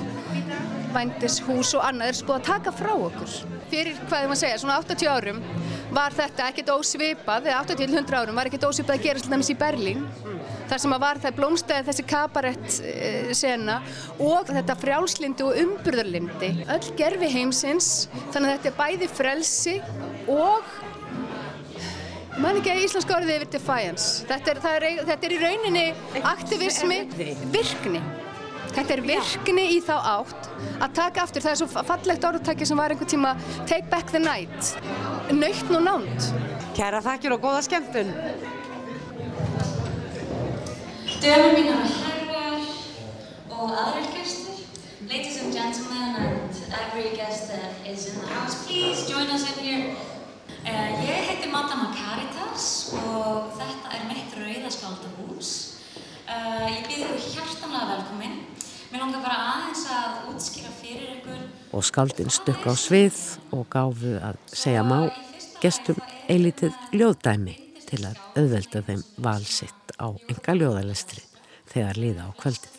[0.95, 3.35] vændishús og annað er búið að taka frá okkur.
[3.71, 5.41] Fyrir, hvað er maður að segja, svona 80 árum
[5.93, 10.03] var þetta ekkert ósvipað, eða 80-100 árum var ekkert ósvipað að gera svolítið í Berlín.
[10.67, 13.77] Þar sem að var það blómstæði þessi kabarett e, sena
[14.19, 16.51] og þetta frjálslindi og umburðarlindi.
[16.75, 17.91] Öll gerfi heimsins,
[18.33, 19.77] þannig að þetta er bæði frelsi
[20.27, 20.75] og
[22.37, 24.25] Ég man ekki að íslenska orðið yfir defiance.
[24.29, 25.85] Þetta er, er, þetta er í rauninni
[26.21, 26.99] aktivismi,
[27.49, 28.01] virkni.
[28.77, 30.47] Þetta er virkni í þá átt
[30.85, 33.31] að taka aftur, það er svo fallegt orðtæki sem var einhver tíma
[33.65, 34.75] Take back the night,
[35.33, 36.27] nautn og nánt.
[36.77, 38.11] Kæra þakkir og góða skemmtun.
[41.23, 42.67] Dömur mínar herrar
[43.49, 44.59] og aðrir gestur,
[45.09, 49.63] ladies and gentlemen and every guest that is in the house, please join us in
[49.65, 49.95] here.
[50.61, 55.55] Uh, ég heiti Madama Caritas og þetta er mitt rauðaskaldahús.
[56.27, 58.37] Uh, ég býð ykkur hjartanlega velkominn.
[58.91, 61.39] Mér langar bara aðeins að útskýra fyrir ykkur.
[61.75, 63.17] Og skaldinn stökk á svið
[63.55, 64.99] og gáfu að segja má
[65.61, 65.99] gestum
[66.31, 67.55] eilítið ljóðdæmi
[67.87, 71.23] til að auðvelda þeim valsitt á enga ljóðalestri
[71.71, 72.75] þegar liða á kvöldið.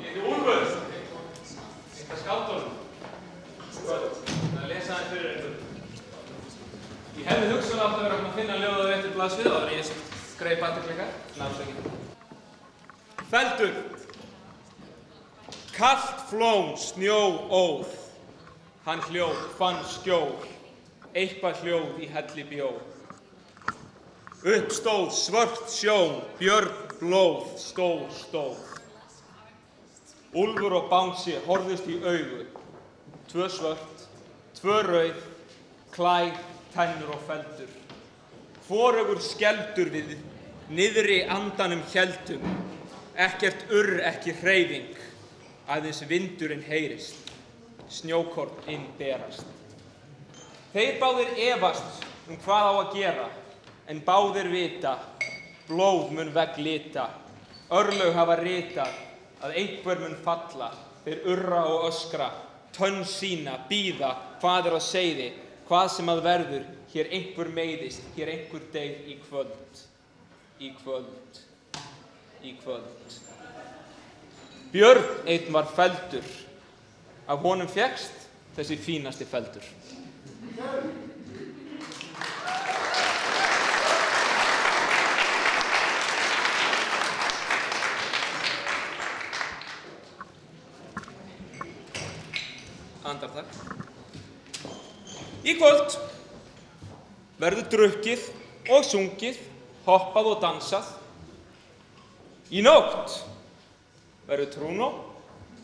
[0.00, 0.76] Ég er.
[4.50, 5.20] Það er það
[7.30, 9.90] hefði hugsun átt að vera að finna ljóðað eftir blaðsvið og ég
[10.32, 11.08] skreip aðtökleika.
[11.38, 11.98] Námsveikin.
[13.30, 13.99] Feldur.
[15.80, 17.86] Kallt flóm, snjó, óð.
[18.84, 20.34] Hann hljóð, fann skjól.
[21.16, 22.68] Eitthvað hljóð í helli bjó.
[24.44, 26.68] Uppstóð svört sjón, björn
[27.00, 28.60] blóð, stóð, stóð.
[30.36, 32.44] Úlfur og Bánsi horfðust í augu.
[33.32, 34.06] Tvö svört,
[34.60, 35.26] tvö rauð,
[35.96, 36.36] klær,
[36.76, 37.72] tennur og feldur.
[38.68, 40.18] Hvorugur skeldur við,
[40.68, 42.44] niðri andanum heldum.
[43.16, 44.92] Ekkert urr, ekki hreyfing,
[45.70, 47.30] aðeins vindurinn heyrist.
[47.90, 49.46] Snjókort inn berast.
[50.70, 53.28] Þeir báðir efast um hvað á að gera,
[53.90, 54.92] en báðir vita,
[55.66, 57.08] blóð mun vegg lita,
[57.74, 58.92] örlög hafa ritað,
[59.42, 60.70] að einhver mun falla,
[61.02, 62.28] þeir urra og öskra,
[62.76, 65.30] tönn sína, býða, hvað er að segði,
[65.66, 69.82] hvað sem að verður, hér einhver meiðist, hér einhver deyð í kvöld,
[70.60, 71.42] í kvöld,
[72.46, 73.20] í kvöld.
[74.72, 76.26] Björn einn var feldur,
[77.26, 79.64] af honum fegst þessi fínasti feldur.
[93.10, 93.50] Andartak.
[95.42, 95.96] Í kvöld
[97.42, 98.22] verður drukkið
[98.70, 99.42] og sungið,
[99.88, 100.94] hoppað og dansað.
[102.54, 103.18] Í nótt
[104.30, 104.88] verður trúnó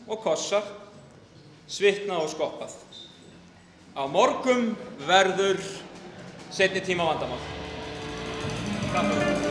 [0.07, 0.65] og kossar,
[1.71, 2.75] svitnað og skoppað.
[3.95, 4.75] Á morgum
[5.07, 5.63] verður
[6.51, 7.39] setni tíma vandamál.
[8.93, 9.47] Takk.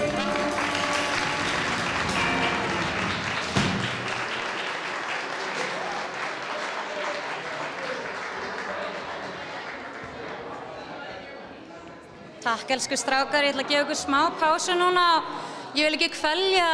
[12.47, 16.13] Takk elsku strákar, ég ætla að gefa ykkur smá pásu núna og ég vil ekki
[16.15, 16.69] kvelja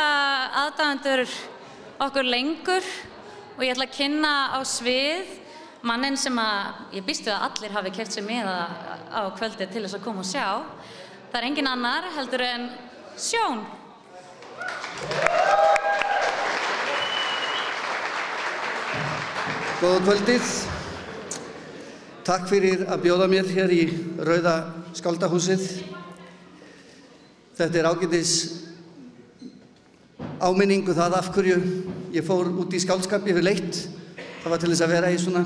[0.66, 1.24] aðdáðandur
[2.02, 2.86] okkur lengur
[3.56, 5.28] og ég ætla að kynna á svið
[5.86, 9.98] mannin sem að ég býstu að allir hafi keft sér með á kvöldi til þess
[9.98, 10.48] að koma og sjá.
[11.30, 12.66] Það er engin annar heldur en
[13.12, 13.62] Sjón.
[19.82, 20.50] Góða kvöldið.
[22.26, 23.82] Takk fyrir að bjóða mér hér í
[24.22, 24.56] Rauða
[24.96, 25.68] skaldahúsið.
[27.58, 28.36] Þetta er ágætis
[30.42, 31.58] áminningu það af hverju
[32.12, 33.78] ég fór út í skaldskap yfir leitt.
[34.42, 35.42] Það var til þess að vera í svona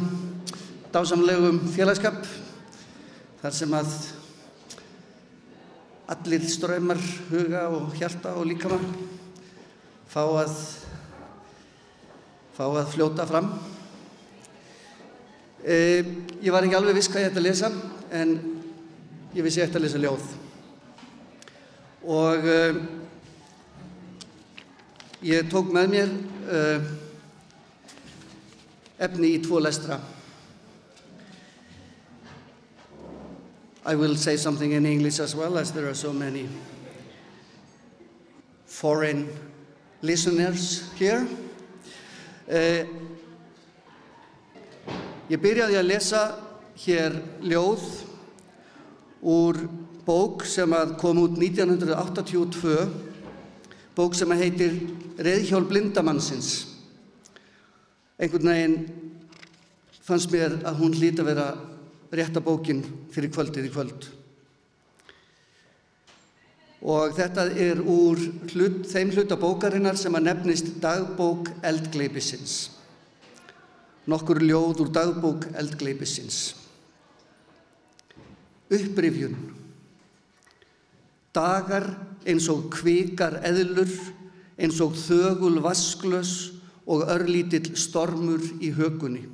[0.90, 2.24] dásamlegum félagskap
[3.42, 3.92] þar sem að
[6.10, 8.80] allir ströymar huga og hjarta og líkama
[10.10, 10.58] fá að,
[12.56, 13.50] fá að fljóta fram.
[15.62, 15.76] E,
[16.42, 17.70] ég var ekki alveg viss hvað ég ætti að lesa
[18.14, 18.36] en
[19.36, 20.30] ég vissi ég ætti að lesa ljóð.
[22.06, 22.62] Og e,
[25.30, 26.80] ég tók með mér e,
[28.98, 29.98] efni í tvo lestra.
[33.86, 36.48] I will say something in English as well as there are so many
[38.66, 39.28] foreign
[40.02, 41.26] listeners here.
[42.46, 42.82] Uh,
[45.30, 46.22] ég byrjaði að lesa
[46.82, 47.86] hér ljóð
[49.26, 49.62] úr
[50.06, 53.05] bók sem kom út 1982,
[53.96, 54.74] bók sem heitir
[55.16, 56.66] Reðhjól blindamannsins.
[58.20, 58.76] Einhvern veginn
[60.04, 61.46] fannst mér að hún hlýta að vera
[62.12, 64.06] rétta bókin fyrir kvöldið í kvöld.
[66.86, 68.20] Og þetta er úr
[68.52, 72.58] hlut, þeim hluta bókarinnar sem að nefnist dagbók eldgleipisins.
[74.06, 76.52] Nokkur ljóð úr dagbók eldgleipisins.
[78.70, 79.34] Upprifjun.
[81.34, 81.88] Dagar
[82.26, 83.90] eins og kvikar eðlur,
[84.58, 86.34] eins og þögul vasklös
[86.86, 89.24] og örlítill stormur í hökunni.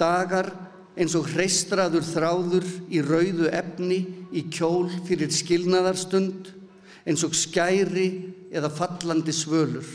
[0.00, 0.50] Dagar
[0.96, 4.00] eins og hreistraður þráður í rauðu efni
[4.32, 6.50] í kjól fyrir skilnaðarstund,
[7.08, 8.08] eins og skæri
[8.52, 9.86] eða fallandi svölur.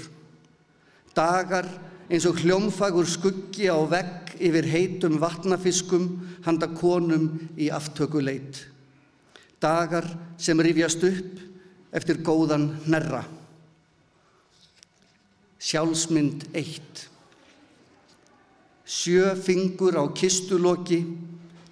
[1.18, 1.68] Dagar
[2.08, 6.10] eins og hljómfagur skuggi á vegg yfir heitum vatnafiskum
[6.46, 8.64] handa konum í aftökuleit.
[9.62, 10.06] Dagar
[10.38, 11.44] sem rifjast upp
[11.96, 13.24] eftir góðan hnerra.
[15.60, 17.08] Sjálfsmynd eitt.
[18.88, 21.02] Sjö fingur á kistuloki,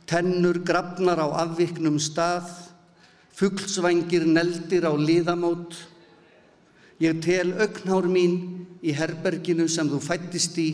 [0.06, 2.49] tennur grafnar á afviknum stað,
[3.36, 5.75] fugglsvængir neldir á liðamót.
[6.99, 8.36] Ég tel augnhár mín
[8.84, 10.69] í herberginu sem þú fættist í,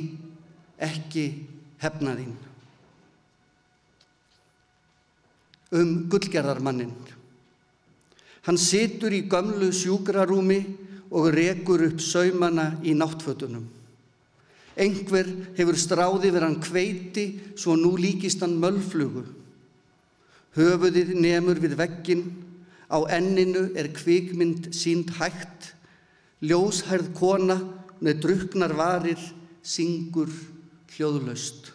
[0.81, 1.25] ekki
[1.81, 2.35] hefnaðinn.
[5.71, 6.93] Um gullgerðarmannin.
[8.47, 10.61] Hann situr í gömlu sjúkrarúmi
[11.11, 13.67] og rekur upp saumana í náttfötunum.
[14.81, 15.27] Engver
[15.57, 17.25] hefur stráði verið hann kveiti
[17.59, 19.25] svo nú líkist hann mölflugu.
[20.55, 22.23] Höfuðið nemur við veggin,
[22.91, 25.73] á enninu er kvikmynd sínd hægt,
[26.43, 27.59] ljóshærð kona
[28.03, 29.21] með druknar varir
[29.63, 30.31] syngur
[30.95, 31.71] hljóðlaust.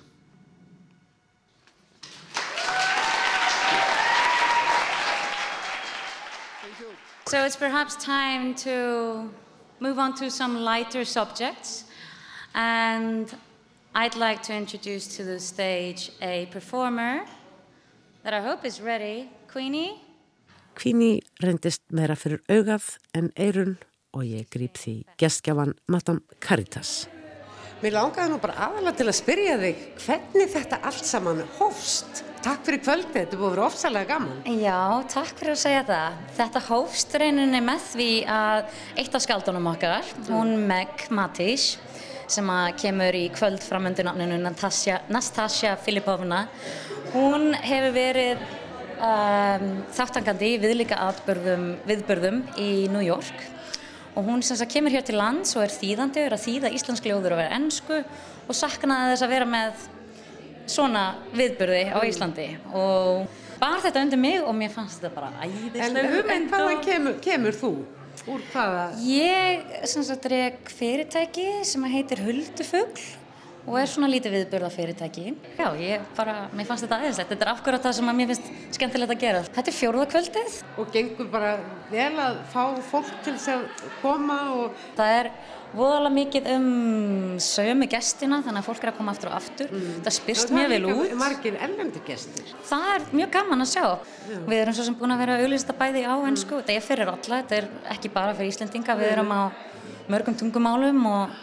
[7.29, 9.29] So it's perhaps time to
[9.81, 11.85] move on to some lighter subjects.
[12.55, 13.35] And
[13.97, 17.25] I'd like to introduce to the stage a performer
[18.23, 19.29] that I hope is ready.
[19.49, 20.01] Queenie?
[20.77, 23.75] Queenie reyndist meira fyrir augað en eirun
[24.15, 27.09] og ég grýp því gestgjafan Madame Caritas.
[27.83, 32.23] Mér langaði nú bara aðalega til að spyrja þig hvernig þetta allt saman hófst.
[32.41, 34.39] Takk fyrir kvöldið, þetta búið að vera ofsalega gaman.
[34.63, 34.79] Já,
[35.13, 36.21] takk fyrir að segja það.
[36.39, 41.67] Þetta hófst reyninni með því að eitt af skaldunum okkar, hún Meg Matís,
[42.33, 42.49] sem
[42.81, 46.47] kemur í kvöld framöndu nafninu Nastasja Filipovna,
[47.13, 48.47] hún hefur verið
[48.97, 51.03] um, þáttangandi í viðlika
[51.91, 53.51] viðbörðum í New York
[54.17, 57.09] og hún sem sagt kemur hér til lands og er þýðandi, er að þýða íslensk
[57.09, 59.85] ljóður og vera ennsku og saknaði þess að vera með
[60.67, 61.03] svona
[61.37, 63.27] viðbörði á Íslandi og
[63.61, 66.33] bar þetta undir mig og mér fannst þetta bara æðislega hugmynd.
[66.35, 67.73] En hvaðan kemur, kemur þú?
[68.27, 68.87] Úr hvaða?
[69.07, 73.05] Ég sem sagt reyk fyrirtæki sem heitir Huldufugl
[73.67, 75.35] og er svona lítið viðbörða fyrirtæki.
[75.59, 77.33] Já, ég bara, mér fannst þetta aðeinslegt.
[77.33, 79.43] Þetta er afhverjað það sem að mér finnst skemmtilegt að gera.
[79.57, 80.57] Þetta er fjóruðakvöldið.
[80.79, 81.53] Og gengur bara
[81.91, 83.67] vel að fá fólk til þess að
[84.03, 84.85] koma og...
[84.99, 85.31] Það er
[85.77, 86.69] voðalega mikið um
[87.43, 89.73] sömu gestina, þannig að fólk er að koma aftur og aftur.
[89.75, 89.97] Mm.
[90.07, 91.01] Það spyrst mjög vel út.
[91.01, 92.55] Það er margir ellendi gestir.
[92.71, 93.85] Það er mjög gaman að sjá.
[94.31, 94.39] Já.
[94.47, 96.55] Við erum svo sem búin að vera auðvista bæði á ennsku.
[96.55, 96.63] Mm.
[96.63, 98.97] Þetta er fyrir alla, þetta er ekki bara fyrir Íslendinga.
[99.03, 99.43] Við erum á
[100.07, 101.37] mörgum tungumálum og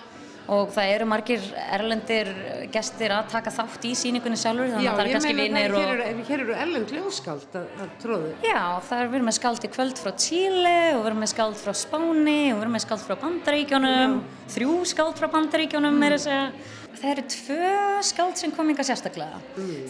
[0.51, 2.29] og það eru margir erlendir
[2.73, 5.77] gestir að taka þátt í síningunni sjálfur þannig Já, að það eru kannski það og...
[5.77, 8.31] hér eru, hér eru erlend ljóskáld að, að tróðu.
[8.43, 11.31] Já, það er við erum með skáld í kvöld frá Chile og við erum með
[11.33, 14.17] skáld frá Spáni og við erum með skáld frá Bandaríkjónum,
[14.57, 16.07] þrjú skáld frá Bandaríkjónum mm.
[16.09, 16.47] er að segja.
[16.93, 17.69] Það eru tvö
[18.07, 19.39] skáld sem kom yngar sérstaklega,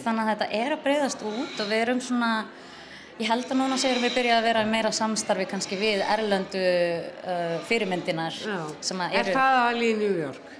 [0.02, 2.30] þannig að þetta er að breyðast út og við erum svona,
[3.20, 7.56] ég held að núna séum við byrjað að vera meira samstarfi kannski við erlendu uh,
[7.68, 8.34] fyrirmyndinar
[8.82, 9.38] sem að Er eru...
[9.38, 10.50] það alveg í New York?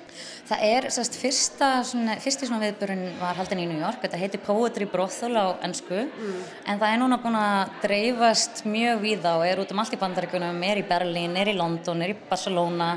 [0.44, 4.42] Það er, sérst, fyrsta, svona, fyrsti svona viðburinn var haldin í New York, þetta heitir
[4.44, 9.62] Poetry Brothel á ennsku, en það er núna búin að dreifast mjög víða og er
[9.62, 12.90] út um allt í bandaríkunum, er í Berlín, er í London, er í Barcelona.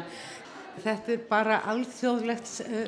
[0.83, 2.87] Þetta er bara alþjóðlegt uh,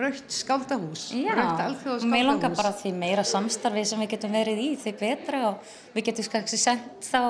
[0.00, 1.08] raukt skáldahús.
[1.16, 2.08] Já, alþjóðskáldahús.
[2.12, 6.08] mér langar bara því meira samstarfi sem við getum verið í, því betra og við
[6.10, 7.22] getum kannski sendt þá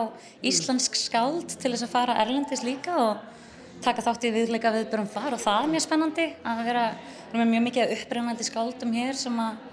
[0.45, 3.29] íslensk skáld til þess að fara erlendis líka og
[3.83, 6.87] taka þátt í viðleika viðbjörnum þar og það er mjög spennandi að vera,
[7.33, 9.69] erum mjög mikið upprennandi skáldum hér sem að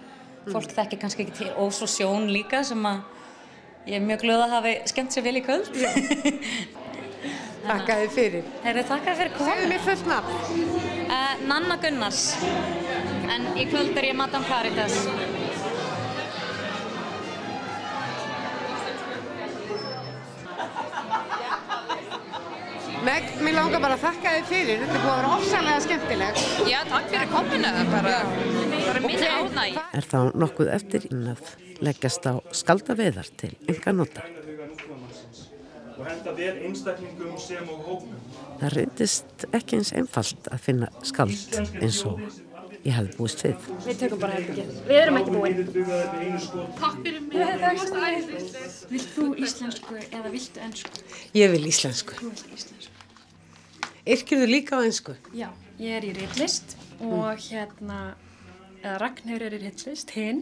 [0.49, 3.03] fólk þekkir kannski ekki til og svo sjón líka sem að
[3.89, 5.69] ég er mjög glöð að hafi skemmt sér vel í kvöld
[7.65, 8.47] Takk að þið fyrir.
[8.63, 9.51] Herri, takk að þið fyrir komin.
[9.51, 10.33] Segðu mér fullt nafn.
[11.09, 12.23] Uh, Nanna Gunnars,
[13.35, 14.97] en í kvöld er ég Madame Caritas.
[22.99, 24.81] Meg, mér langar bara að þakka þið fyrir.
[24.83, 26.41] Þetta er búið að vera ofsalega skemmtilegt.
[26.67, 27.71] Já, takk fyrir kominu.
[27.93, 28.17] Bara,
[28.89, 29.79] bara mín ánæg.
[29.95, 34.27] Er þá nokkuð eftir inn að leggjast á skaldaveðar til enga nota.
[35.99, 38.19] Og henda vel einstaklingum sem og hópum.
[38.59, 42.21] Það reyndist ekki eins einfalt að finna skald eins og
[42.85, 43.65] ég hefði búist við.
[43.85, 44.69] Við tökum bara herbyggið.
[44.88, 46.39] Við erum ekki búin.
[46.79, 47.35] Takk fyrir mig.
[47.39, 48.77] Það er svo æðislegt.
[48.93, 51.03] Vilt þú íslensku eða viltu ennsku?
[51.35, 52.15] Ég vil íslensku.
[52.21, 52.95] Þú vilt íslensku.
[54.09, 55.17] Yrkir þú líka á einsku?
[55.35, 55.49] Já,
[55.81, 57.99] ég er í ritlist og hérna,
[58.79, 60.41] eða Ragnhjör er í ritlist, hinn,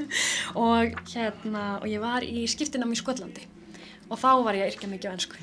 [0.68, 3.48] og hérna, og ég var í skiptinam í Skotlandi
[4.08, 5.42] og þá var ég að yrkja mikið á ennsku.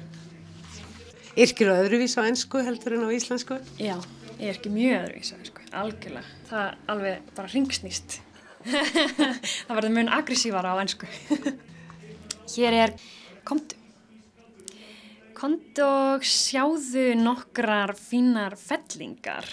[1.39, 3.59] Yrkir þú öðruvís á einsku heldur en á íslensku?
[3.79, 3.95] Já,
[4.39, 6.37] ég yrki mjög öðruvís á ennsku, algjörlega.
[6.49, 8.19] Það alveg bara ringsnýst.
[9.67, 11.09] það verður mun aggressívara á ennsku.
[12.55, 12.95] Hér er
[13.47, 13.77] komdu.
[15.39, 19.45] Komdu og sjáðu nokkrar fínar fellingar,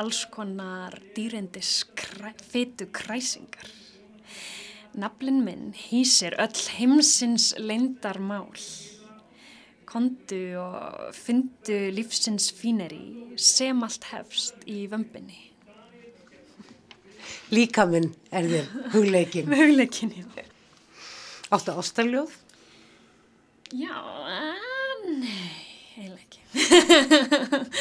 [0.00, 3.68] alls konar dýrindis kræ, fytu kræsingar.
[4.96, 8.48] Naflin minn hýsir öll heimsins leyndarmál.
[9.86, 15.42] Kondu og fyndu lífsins fíneri sem allt hefst í vömbinni.
[17.52, 19.52] Líka minn er þér hugleikin.
[19.60, 20.46] Hugleikin, já.
[21.52, 22.32] Áttu ástarljóð?
[23.76, 24.00] Já,
[25.04, 25.52] nei,
[25.94, 26.40] eiginlega ekki.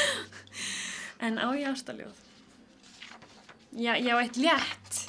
[1.26, 2.20] en á ég ástaljóð?
[3.74, 5.02] Já, ég á eitt létt,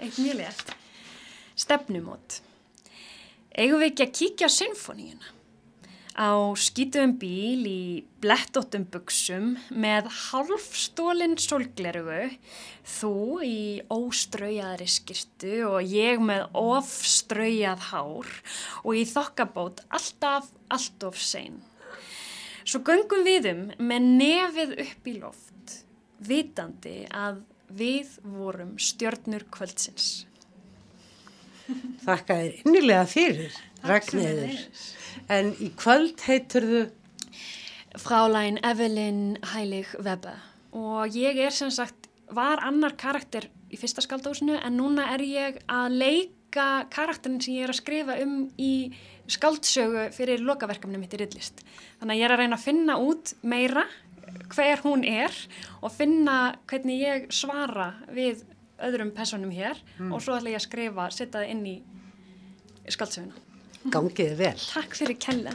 [0.00, 0.76] eitt mjög létt.
[1.56, 2.42] Stefnumót.
[3.56, 5.32] Eigum við ekki að kíkja á symfóníuna?
[6.16, 12.30] Á skítuðum bíl í blettóttum buksum með halfstólinn sólglerugu,
[12.88, 13.60] þú í
[13.92, 18.30] óstraujaðri skirtu og ég með ofstraujað hár
[18.84, 21.60] og í þokkabót alltaf, alltof sein.
[22.64, 25.76] Svo göngum við um með nefið upp í loft,
[26.20, 27.44] vitandi að
[27.76, 30.24] við vorum stjörnur kvöldsins.
[32.06, 34.60] Þakka þér innilega fyrir, Ragnæður.
[35.32, 36.82] En í kvöld heitur þú?
[37.96, 40.36] Frálæn Evelyn Heilig Weber
[40.76, 45.60] og ég er sem sagt, var annar karakter í fyrsta skaldósinu en núna er ég
[45.72, 48.90] að leika karakterin sem ég er að skrifa um í
[49.30, 51.62] skaldsögu fyrir lokaverkamni mitt í Riddlist.
[52.00, 53.86] Þannig að ég er að reyna að finna út meira
[54.52, 55.32] hver hún er
[55.80, 56.36] og finna
[56.68, 58.44] hvernig ég svara við
[58.82, 60.12] öðrum personum hér Mm.
[60.12, 61.76] og svo ætla ég að skrifa, setja það inn í
[62.88, 63.34] skaldsöguna.
[63.90, 64.56] Gangiði vel.
[64.72, 65.52] Takk fyrir kella.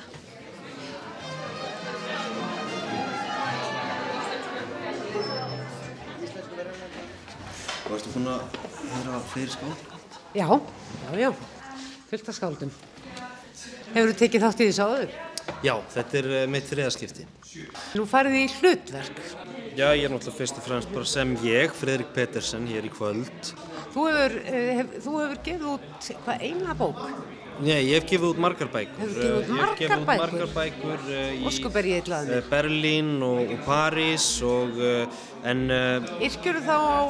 [7.85, 8.59] Og erstu búin að
[8.91, 9.87] vera fleiri skáld?
[10.37, 11.31] Já, já, já.
[12.11, 12.71] Fullt af skáldum.
[13.91, 15.15] Hefur þú tekið þátt í þessu áður?
[15.61, 17.25] Já, þetta er eh, mitt þriðaskipti.
[17.97, 19.19] Nú farið þið í hlutverk.
[19.77, 23.51] Já, ég er náttúrulega fyrst og fremst bara sem ég, Fredrik Petersen, hér í kvöld.
[23.93, 27.05] Þú hefur, eh, hef, þú hefur gefið út hvað eina bók.
[27.61, 29.01] Nei, ég hef gefið út margar bækur.
[29.01, 31.01] Hefur gefið út Eh, Ég hef gefið út margar margar bækur?
[31.01, 32.31] bækur uh, í Óskup er ég illaður.
[32.37, 35.19] eh, Berlín og, og París og uh,
[35.51, 37.01] en uh, Yrkjur þá á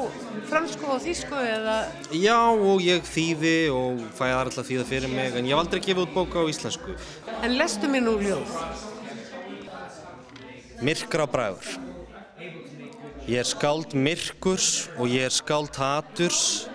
[0.49, 1.77] fransku og þýsku eða?
[2.11, 5.79] já og ég þýði og fæ aðra alltaf þýða fyrir mig en ég hef aldrei
[5.85, 6.97] gefið út bóka á íslensku.
[7.43, 8.51] En lestu mér nú ljóð.
[10.81, 11.77] Myrkra bræður.
[13.29, 16.65] Ég er skáld myrkurs og ég er skáld haturs,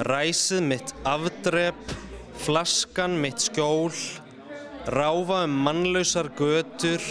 [0.00, 1.76] ræsið mitt afdrep,
[2.40, 3.92] flaskan mitt skjól,
[4.88, 7.02] ráfa um mannlausar götur,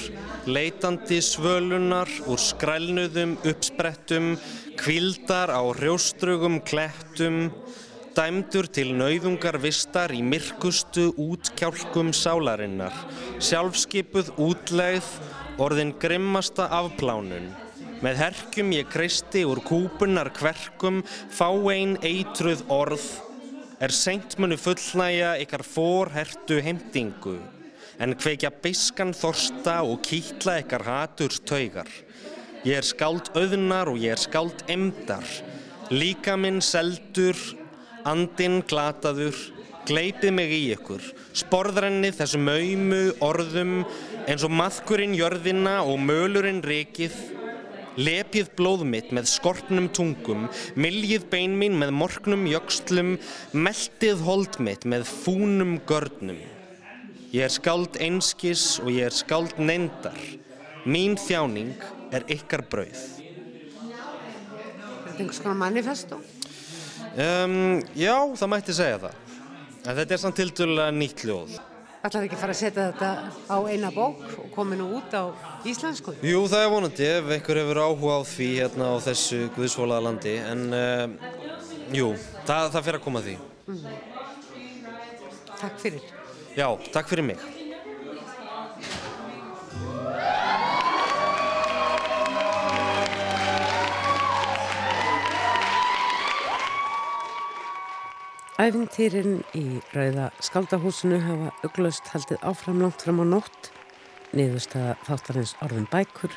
[0.50, 4.34] leitandi svölunar úr skrælnuðum uppsprettum,
[4.80, 7.52] kvildar á hrjóstrugum klettum,
[8.18, 12.96] dæmdur til nauðungar vistar í myrkustu útkjálkum sálarinnar,
[13.38, 15.14] sjálfskipuð útlegð,
[15.62, 17.52] orðin grimmasta afplánun.
[18.02, 23.10] Með herkjum ég kristi úr kúpunar kverkum, fá einn eitruð orð,
[23.80, 27.38] er seint munu fullnæja ykkar forhertu heimtingu,
[28.00, 31.88] en kveikja biskan þorsta og kýtla ykkar haturs taugar.
[32.68, 35.24] Ég er skáld auðnar og ég er skáld emdar,
[35.96, 37.40] líka minn seldur,
[38.04, 39.38] andinn glataður,
[39.88, 41.02] gleipið mig í ykkur,
[41.40, 43.78] sporðrenni þessum aumu orðum
[44.28, 47.16] eins og maðkurinn jörðina og mölurinn rikið,
[48.00, 50.48] lepið blóð mitt með skorpnum tungum,
[50.80, 53.18] miljið bein mín með morgnum jökslum,
[53.54, 56.40] meltið hold mitt með fúnum görnum.
[57.30, 60.18] Ég er skáld einskis og ég er skáld neindar.
[60.90, 61.76] Mín þjáning
[62.16, 63.04] er ykkar brauð.
[64.90, 66.22] Er þetta einhvers konar manifesto?
[67.14, 69.20] Um, já, það mætti segja það.
[69.84, 71.60] En þetta er samt tildulega nýtt ljóð.
[72.00, 73.08] Ætlar ekki að fara að setja þetta
[73.52, 75.36] á eina bók og komi nú út á
[75.68, 76.14] íslensku?
[76.24, 80.38] Jú, það er vonandi ef einhver hefur áhuga á því hérna á þessu guðsvolaða landi.
[80.40, 81.08] En uh,
[81.92, 82.14] jú,
[82.48, 83.38] það, það fyrir að koma að því.
[83.68, 83.84] Mm.
[85.60, 86.12] Takk fyrir.
[86.56, 87.50] Já, takk fyrir mig.
[98.60, 103.70] Æfintýrin í Rauða skaldahúsinu hafa uglust haldið áfram langt fram á nótt.
[104.36, 106.36] Niðurstaða þáttarins orðin bækur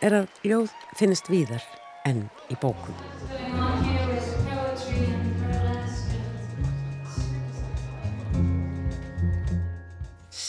[0.00, 1.68] er að ljóð finnist víðar
[2.08, 2.96] enn í bókum.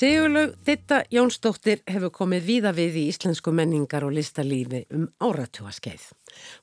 [0.02, 6.08] Sigurlaug Ditta Jónsdóttir hefur komið víða við í íslensku menningar og listalífi um áratúaskeið.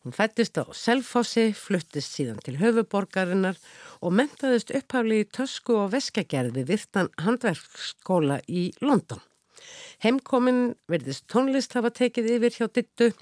[0.03, 3.63] Hún fættist á Selfossi, fluttist síðan til höfuborgarinnar
[4.03, 9.23] og mentaðist upphafli í tösku og veskagerði virtan handverksskóla í London.
[10.03, 13.13] Heimkomin verðist tónlist hafa tekið yfir hjá Dittu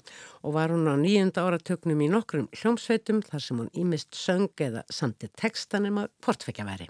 [0.41, 4.81] og var hún á nýjunda áratögnum í nokkrum hljómsveitum þar sem hún ímist söng eða
[4.89, 6.89] samti textanum að portfekja veri.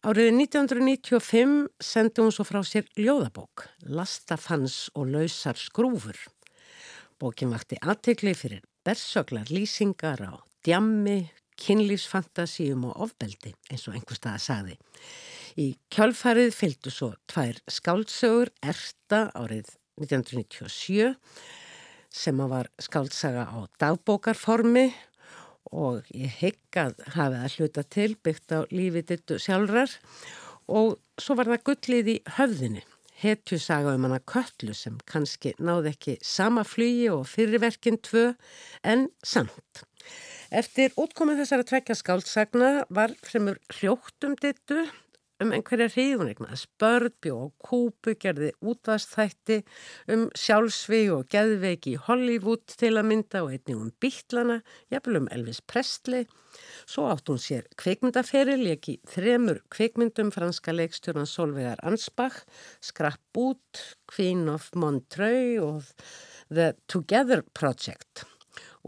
[0.00, 6.16] Árið 1995 sendi hún svo frá sér ljóðabók, Lastafans og lausar skrúfur.
[7.20, 11.28] Bókin vakti aðtegli fyrir bersöglar lýsingar á djammi,
[11.60, 14.78] kynlífsfantasíum og ofbeldi eins og einhver stað að sagði.
[15.60, 19.68] Í kjálfarið fylgdu svo tvær skáldsögur Erta árið
[20.00, 21.12] 1997
[22.08, 24.88] sem var skáltsaga á dagbókarformi
[25.70, 29.92] og ég hygg að hafi það hluta til byggt á lífi dittu sjálfrar
[30.70, 32.82] og svo var það gullið í höfðinni.
[33.20, 38.30] Hetju saga um hana köllu sem kannski náði ekki sama flugi og fyrirverkinn tvö
[38.82, 39.84] en samt.
[40.50, 44.86] Eftir útkomið þessara tvekja skáldsagna var fremur hljótt um dittu
[45.40, 46.56] um einhverja hríðunegna.
[46.58, 49.60] Spörð og kúpu gerði útvastþætti
[50.12, 54.60] um sjálfsvig og geðveiki í Hollywood til að mynda og einnig um Bítlana,
[54.92, 56.26] jafnvel um Elvis Presley.
[56.88, 62.42] Svo átt hún sér kveikmyndaferil, ekki þremur kveikmyndum franska leikstjóran Solveigar Ansbach,
[62.82, 65.94] Scrap Boot, Queen of Montreux og
[66.50, 68.26] The Together Project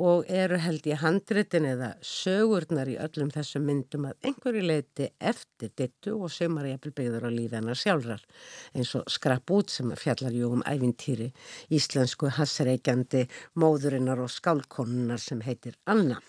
[0.01, 5.72] og eru held í handritin eða sögurnar í öllum þessum myndum að einhverju leiti eftir
[5.76, 8.24] dittu og sömur jafnvel byggður á lífi hennar sjálfrar
[8.72, 11.32] eins og skrapp út sem fjallar jú um ævintýri
[11.68, 16.22] íslensku hassreikjandi móðurinnar og skálkonunar sem heitir Anna.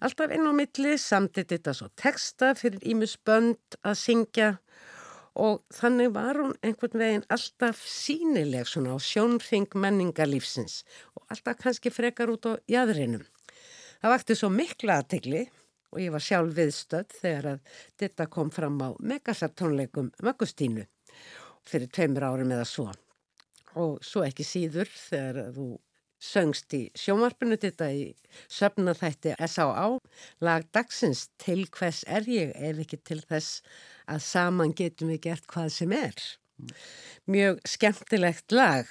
[0.00, 4.50] Alltaf inn á milli samtitt þetta svo texta fyrir Ímus Bönd að syngja
[5.36, 10.80] og þannig var hún einhvern veginn alltaf sínileg svona á sjónfing menningarlífsins
[11.14, 13.24] og alltaf kannski frekar út á jæðrinum.
[14.00, 15.46] Það vakti svo mikla aðtegli
[15.92, 20.86] og ég var sjálf viðstödd þegar að þetta kom fram á megasartónleikum Möggustínu
[21.66, 22.90] fyrir tveimur árum eða svo.
[23.76, 25.68] Og svo ekki síður þegar þú
[26.26, 28.06] söngst í sjómarpinu þetta í
[28.52, 29.98] söfnaþætti S.A.A.
[30.40, 33.60] lag dagsins til hvers er ég ef ekki til þess
[34.10, 36.22] að saman getum við gert hvað sem er.
[37.30, 38.90] Mjög skemmtilegt lag.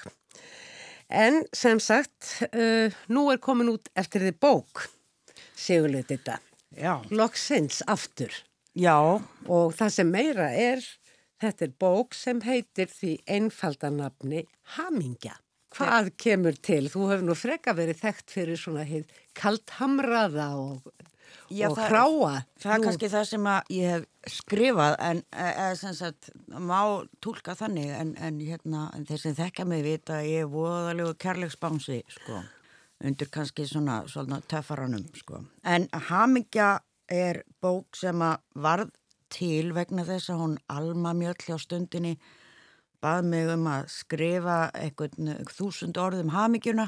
[1.10, 4.88] En sem sagt, uh, nú er komin út eftir því bók,
[5.56, 6.36] Sigurlega þetta.
[6.76, 7.00] Já.
[7.16, 8.34] Loksins aftur.
[8.76, 8.98] Já.
[9.48, 10.84] Og það sem meira er,
[11.42, 14.46] þetta er bók sem heitir því einfaldanabni
[14.76, 15.38] Hamingja.
[15.76, 16.86] Hvað kemur til?
[16.92, 20.92] Þú hefur nú freka verið þekkt fyrir svona heið kalthamraða og,
[21.56, 22.34] Já, og hráa.
[22.62, 26.80] Það er kannski það sem ég hef skrifað en eða sem sagt má
[27.24, 31.16] tólka þannig en, en hérna en þeir sem þekka mig vita að ég er voðalegu
[31.22, 32.42] kærleiksbánsi sko
[33.06, 35.44] undir kannski svona, svona töffaranum sko.
[35.68, 36.80] En Hamingja
[37.12, 38.94] er bók sem að varð
[39.34, 42.16] til vegna þess að hún Alma Mjöll hjá stundinni
[43.04, 46.88] bað mig um að skrifa einhvern þúsund orðum hamingjuna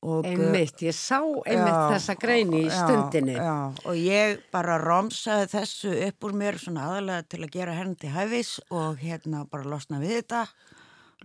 [0.00, 3.34] Og, Einmitt, ég sá einmitt Já, þessa greini í já, stundinni.
[3.36, 8.00] Já, og ég bara romsaði þessu upp úr mér svona aðalega til að gera henni
[8.00, 10.46] til hæfis og hérna bara losna við þetta,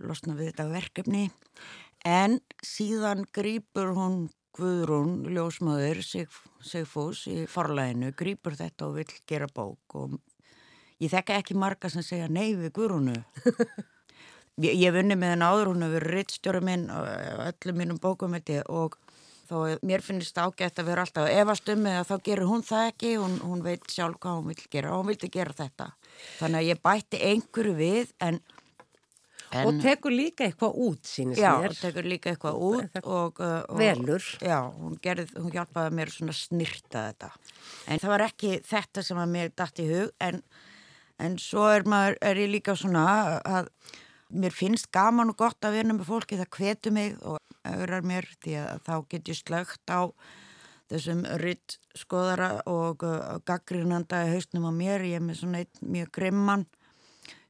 [0.04, 1.24] losna við þetta verkefni.
[2.04, 9.48] En síðan grýpur hún Guðrún, ljósmaður, Sig, Sigfús í forlæginu, grýpur þetta og vill gera
[9.52, 10.20] bók og
[11.00, 13.18] ég þekka ekki marga sem segja nei við Guðrúnu.
[14.56, 17.08] Ég, ég vunni með henn áður, hún hefur verið rittstjóra minn og
[17.44, 18.36] öllum mínum bókum
[18.72, 18.94] og
[19.46, 22.90] þó mér finnst ágætt að vera alltaf að efast um eða þá gerur hún það
[22.90, 25.88] ekki, hún, hún veit sjálf hvað hún vil gera og hún vildi gera þetta.
[26.40, 28.38] Þannig að ég bætti einhverju við en...
[29.52, 31.74] en Og tekur líka eitthvað út, sínist Já, mér.
[31.76, 33.76] og tekur líka eitthvað út og, uh, og...
[33.82, 34.30] Velur.
[34.40, 37.30] Já, hún, gerð, hún hjálpaði mér svona að snirta þetta.
[37.92, 40.42] En það var ekki þetta sem að mér dætt í hug en,
[41.28, 43.06] en svo er, maður, er ég líka svona
[43.44, 43.70] að
[44.36, 48.28] mér finnst gaman og gott að vera með fólki það hvetur mig og öðrar mér
[48.44, 50.00] því að þá get ég slögt á
[50.90, 55.92] þessum rytt skoðara og uh, gaggrinanda í hausnum á mér, ég er með svona einn
[55.96, 56.66] mjög grimman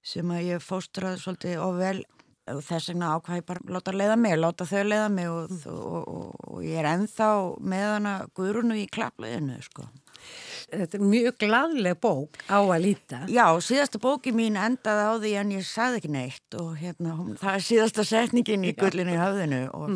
[0.06, 1.98] sem að ég fóstraði svolítið og vel
[2.46, 6.28] og þess vegna ákvæði bara láta leiða mig, láta þau leiða mig og, og, og,
[6.46, 9.88] og ég er ennþá með hana guðrunu í klappleginu sko.
[10.66, 13.20] Þetta er mjög gladleg bók á að líta.
[13.30, 17.52] Já, síðasta bóki mín endaði á því en ég sagði ekki neitt og hérna, það
[17.52, 19.92] er síðasta setningin í gullinu í höfðinu og,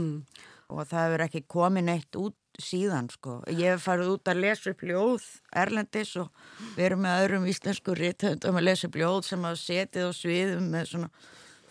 [0.70, 3.40] og það hefur ekki komið neitt út síðan sko.
[3.50, 6.30] Ég hef farið út að lesa upp ljóð Erlendis og
[6.76, 10.90] verið með öðrum íslensku rithöndum að lesa upp ljóð sem hafa setið á sviðum með
[10.92, 11.10] svona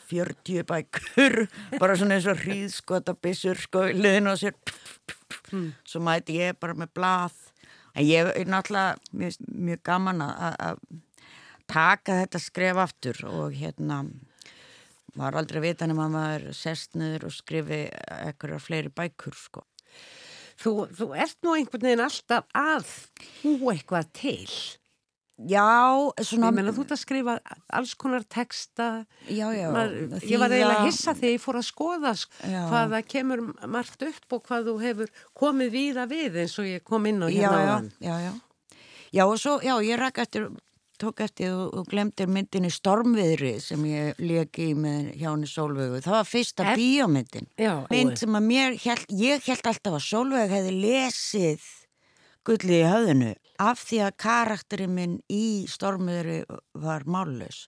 [0.09, 1.35] 40 bækur,
[1.81, 4.57] bara svona eins og hríðskota bissur sko, liðin á sér
[5.85, 7.37] svo mæti ég bara með blað
[7.95, 10.83] en ég er náttúrulega mjög, mjög gaman að
[11.69, 14.03] taka þetta skref aftur og hérna
[15.17, 19.65] maður aldrei vita nema að maður sest niður og skrifi eitthvað fleiri bækur sko
[20.59, 22.89] Þú, þú ert nú einhvern veginn alltaf að
[23.45, 24.55] búa eitthvað til.
[25.47, 26.49] Já, svona...
[26.49, 27.33] Ég meina, þú ert að skrifa
[27.79, 28.87] alls konar texta.
[29.31, 29.69] Já, já.
[29.71, 32.61] Maður, þýða- ég var eiginlega að hissa þegar ég fór að skoða sk- Já.
[32.67, 36.83] hvað það kemur margt upp og hvað þú hefur komið víða við eins og ég
[36.83, 37.91] kom inn á já, hérna já, áðan.
[38.03, 38.33] já, já.
[39.15, 40.49] Já, og svo, já, ég ræk eftir,
[40.99, 46.01] tók eftir og, og glemdi myndinni Stormviðri sem ég leki í með hjá henni Sólveigu.
[46.03, 47.47] Það var fyrsta Er- bíómyndin.
[47.57, 51.63] Já, Mynd sem að mér held, ég held alltaf að Sólveig hefði lesið
[52.49, 56.39] gullið í höfðinu af því að karakterinn minn í Stormviðri
[56.81, 57.67] var mállaus.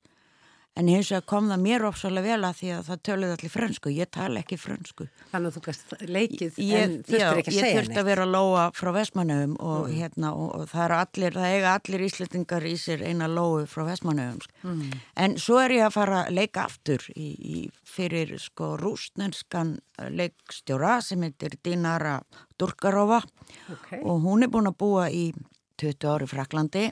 [0.80, 3.92] En hins vegar kom það mér ofsalega vel að því að það töluði allir frönsku.
[3.92, 5.08] Ég tala ekki frönsku.
[5.34, 8.08] Þannig að þú gæst leikið Ég, en þurftir já, ekki að ég segja þurfti að
[8.08, 9.98] vera lóa frá Vestmannöfum og, Mm.
[10.00, 14.40] hérna, og, og það, allir, það eiga allir íslendingar í sér eina lóu frá Vestmannöfum.
[14.48, 14.54] Sko.
[14.72, 14.94] Mm.
[15.26, 19.76] En svo er ég að fara að leika aftur í, í, fyrir sko rúsnenskan
[20.08, 22.22] leikstjóra sem heitir Dinara
[22.58, 23.20] Durkarofa
[23.72, 24.00] Ok.
[24.06, 25.34] og hún er búin að búa í
[25.82, 26.86] 20 ári Fraklandi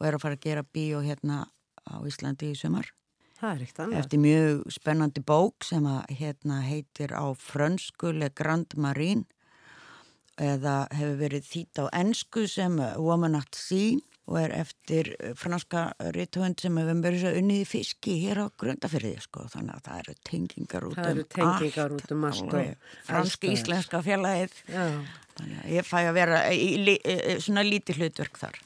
[0.00, 1.44] og er að fara að gera bíó hérna
[1.86, 2.90] á Íslandi í sumar.
[3.36, 3.98] Það er eitt annað.
[4.00, 9.26] Eftir mjög spennandi bók sem að hérna heitir á frönsku Le Grand Marine
[10.40, 15.84] eða hefur verið þýtt á ennsku sem Woman at Sea og er eftir franska
[16.16, 20.86] rithönd sem hefur verið unnið fiski hér á grundafyrði sko þannig að það eru tengingar
[20.88, 22.88] út Það um tengingar út um allt og alveg.
[23.06, 23.54] franski alls staðar.
[23.60, 27.16] íslenska félagið þannig að ég fæ að vera í, í, í,
[27.46, 28.62] svona lítið hlutverk þar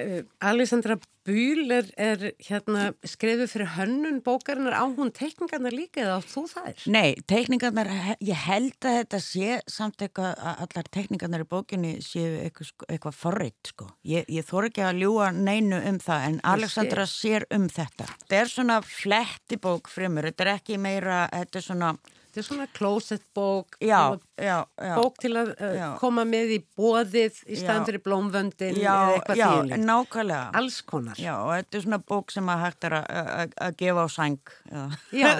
[0.00, 0.94] Uh, Alessandra
[1.28, 6.44] Búl er, er hérna skrifið fyrir hönnun bókarinnar á hún teikningarnar líka eða átt þú
[6.48, 6.84] þær?
[6.88, 7.90] Nei, teikningarnar,
[8.24, 13.18] ég held að þetta sé samt eitthvað að allar teikningarnar í bókinni séu eitthvað, eitthvað
[13.18, 13.90] forrið sko.
[14.08, 18.08] Ég, ég þór ekki að ljúa neinu um það en Alexandra sér um þetta.
[18.24, 21.92] Þetta er svona flettibók fremur, þetta er ekki meira, þetta er svona...
[22.30, 23.98] Þetta er svona closetbók, Já,
[24.38, 24.92] já, já.
[24.94, 25.86] bók til að uh, Já.
[25.98, 27.86] koma með í bóðið í staðan Já.
[27.88, 29.82] fyrir blómvöndin Já, eða eitthvað já, þýðilegt.
[29.88, 30.44] nákvæmlega.
[30.60, 31.18] Alls konar.
[31.18, 34.38] Já, og þetta er svona bók sem að hægt er að- gefa á sæng.
[34.70, 35.32] Já, Já,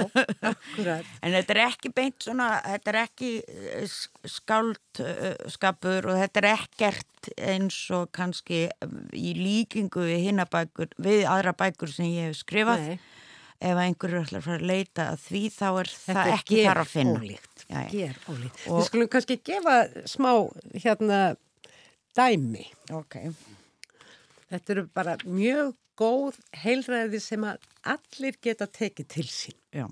[0.51, 1.13] akkurat.
[1.23, 3.31] En þetta er ekki beint svona, þetta er ekki
[4.35, 8.65] skáldskapur og þetta er ekkert eins og kannski
[9.15, 12.83] í líkingu við bækur, við aðra bækur sem ég hef skrifað.
[12.89, 12.99] Nei.
[13.61, 16.81] Ef einhverju ætlar að fara að leita að því þá er Þetta það ekki þar
[16.83, 17.19] að finna.
[17.21, 17.91] gerólíkt, Já, já.
[17.95, 18.61] gerólíkt.
[18.69, 19.77] Og- Við skulum kannski gefa
[20.09, 20.31] smá
[20.85, 21.19] hérna
[22.17, 22.65] dæmi.
[22.91, 23.17] Ok.
[24.51, 29.55] Þetta eru bara mjög góð heilræði sem að allir geta tekið til sín.
[29.73, 29.87] Já.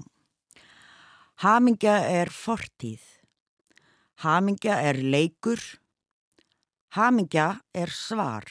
[1.44, 3.02] Hamingja er fortíð.
[4.24, 5.60] Hamingja er leikur.
[6.96, 8.44] Hamingja er svar.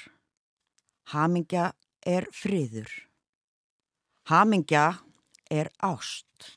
[1.12, 1.74] Hamingja
[2.06, 2.88] er friður.
[4.30, 5.00] Hamingja
[5.50, 6.54] er ást.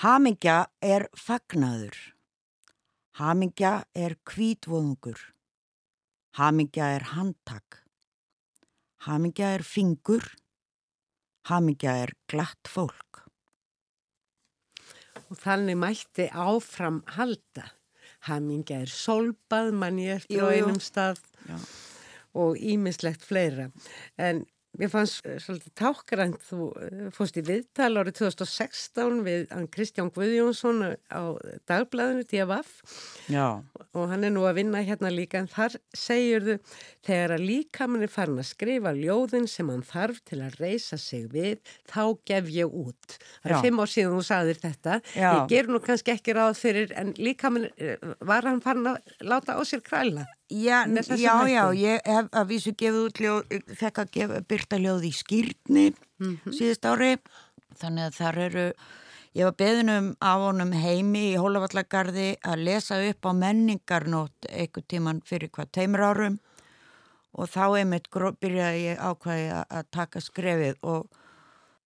[0.00, 1.96] Hamingja er fagnaður.
[3.20, 5.18] Hamingja er kvítvóðungur.
[6.38, 7.82] Hamingja er handtak.
[9.04, 10.24] Hamingja er fingur.
[11.50, 13.26] Hamingja er glatt fólk.
[15.28, 17.66] Og þannig mætti áfram halda.
[18.28, 21.56] Hamingja er sólbað, mann ég eftir á einum stað Já.
[22.40, 23.68] og ímislegt fleira.
[24.16, 24.46] En
[24.78, 30.12] mér fannst eh, svolítið tákgrænt, þú eh, fórst í viðtal árið 2016 við hann Kristján
[30.14, 31.22] Guðjónsson á
[31.70, 32.26] dagblæðinu
[33.30, 33.62] Já.
[33.92, 36.56] og hann er nú að vinna hérna líka en þar segir þau
[37.06, 41.26] þegar að líkamann er farin að skrifa ljóðin sem hann þarf til að reysa sig
[41.32, 41.58] við
[41.90, 43.18] þá gef ég út.
[43.42, 45.00] Það er fimm ár síðan þú sagðir þetta.
[45.14, 45.30] Já.
[45.30, 49.58] Ég ger nú kannski ekki ráð fyrir en líkamann, eh, var hann farin að láta
[49.58, 50.28] á sér kræla?
[50.50, 50.84] Já,
[51.16, 55.12] já, já, ég hef að vísu gefið út ljóð, fekk að gefa, byrta ljóð í
[55.14, 55.84] skýrni
[56.20, 56.52] Mhm.
[56.52, 57.16] síðust ári,
[57.80, 58.64] þannig að þar eru,
[59.34, 65.22] ég var beðinum af honum heimi í Hólavallagarði að lesa upp á menningarnót einhver tíman
[65.24, 66.38] fyrir hvað teimur árum
[67.32, 71.06] og þá einmitt byrjaði ég ákvæði að, að taka skrefið og,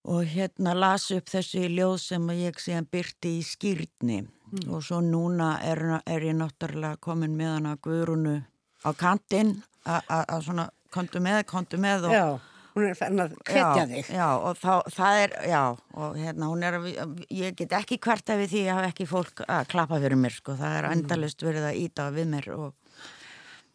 [0.03, 4.69] og hérna las upp þessi ljóð sem ég síðan byrti í skýrni Mm.
[4.75, 8.43] og svo núna er, er ég náttúrulega komin með hana Guðrúnu
[8.85, 9.55] á kantinn
[9.85, 12.39] að- svona kontu með, kontu með og, Já,
[12.75, 14.09] hún er farin að hvetja þig.
[14.15, 15.61] Já, og þá, það er, já,
[15.95, 19.43] og hérna hún er að, ég get ekki hverta við því að hafa ekki fólk
[19.47, 20.91] að klappa fyrir mér, sko, það er Mm.
[20.99, 22.73] endalust verið að íta við mér og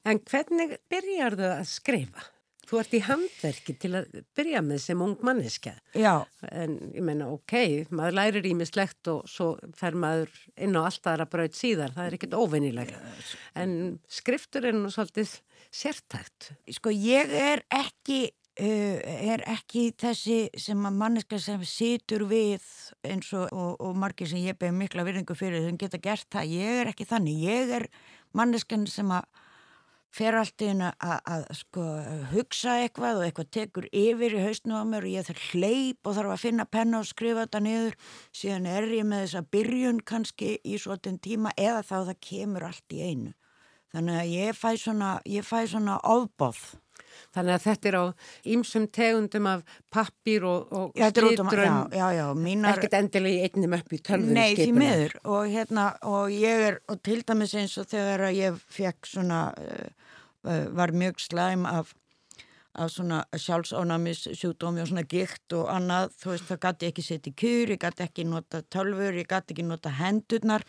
[0.05, 2.23] En hvernig byrjar þau að skrifa?
[2.69, 5.73] Þú ert í handverki til að byrja með sem ung manneska.
[5.97, 6.23] Já.
[6.53, 7.55] En ég menna, ok,
[7.91, 11.95] maður lærir ímislegt og svo fer maður inn á allt aðra braut síðar.
[11.97, 13.33] Það er ekkert óvinnilegt.
[13.59, 13.73] En
[14.11, 15.39] skriftur er nú svolítið
[15.75, 16.53] sértækt.
[16.77, 18.23] Sko, ég er ekki,
[18.63, 19.03] uh,
[19.35, 22.63] er ekki þessi sem að manneska sem situr við
[23.07, 26.57] eins og, og, og margir sem ég beði mikla virðingu fyrir þeim geta gert það.
[26.61, 27.47] Ég er ekki þannig.
[27.51, 27.91] Ég er
[28.37, 29.27] manneskan sem að
[30.15, 31.85] fer allt hennu að, að sko,
[32.33, 36.17] hugsa eitthvað og eitthvað tekur yfir í hausnum á mér og ég þarf hleyp og
[36.19, 37.99] þarf að finna penna og skrifa þetta niður.
[38.35, 42.97] Síðan er ég með þessa byrjun kannski í svotin tíma eða þá það kemur allt
[42.97, 43.35] í einu.
[43.91, 46.61] Þannig að ég fæ svona, ég fæ svona ofbóð
[47.35, 48.05] Þannig að þetta er á
[48.55, 54.01] ýmsum tegundum af pappir og, og um- já, mínar- Ekkert endilega í einnum upp í
[54.03, 55.17] tölvur Nei, því miður.
[55.25, 59.89] Og hérna og ég er og til dæmis eins og þegar ég fekk svona uh,
[60.47, 61.95] uh, var mjög slæm af
[62.79, 67.33] af svona sjálfsónamis sjúkdómi og svona gikt og annað þú veist það gæti ekki setja
[67.33, 70.63] í kjur ég gæti ekki nota tölfur, ég gæti ekki nota hendurnar.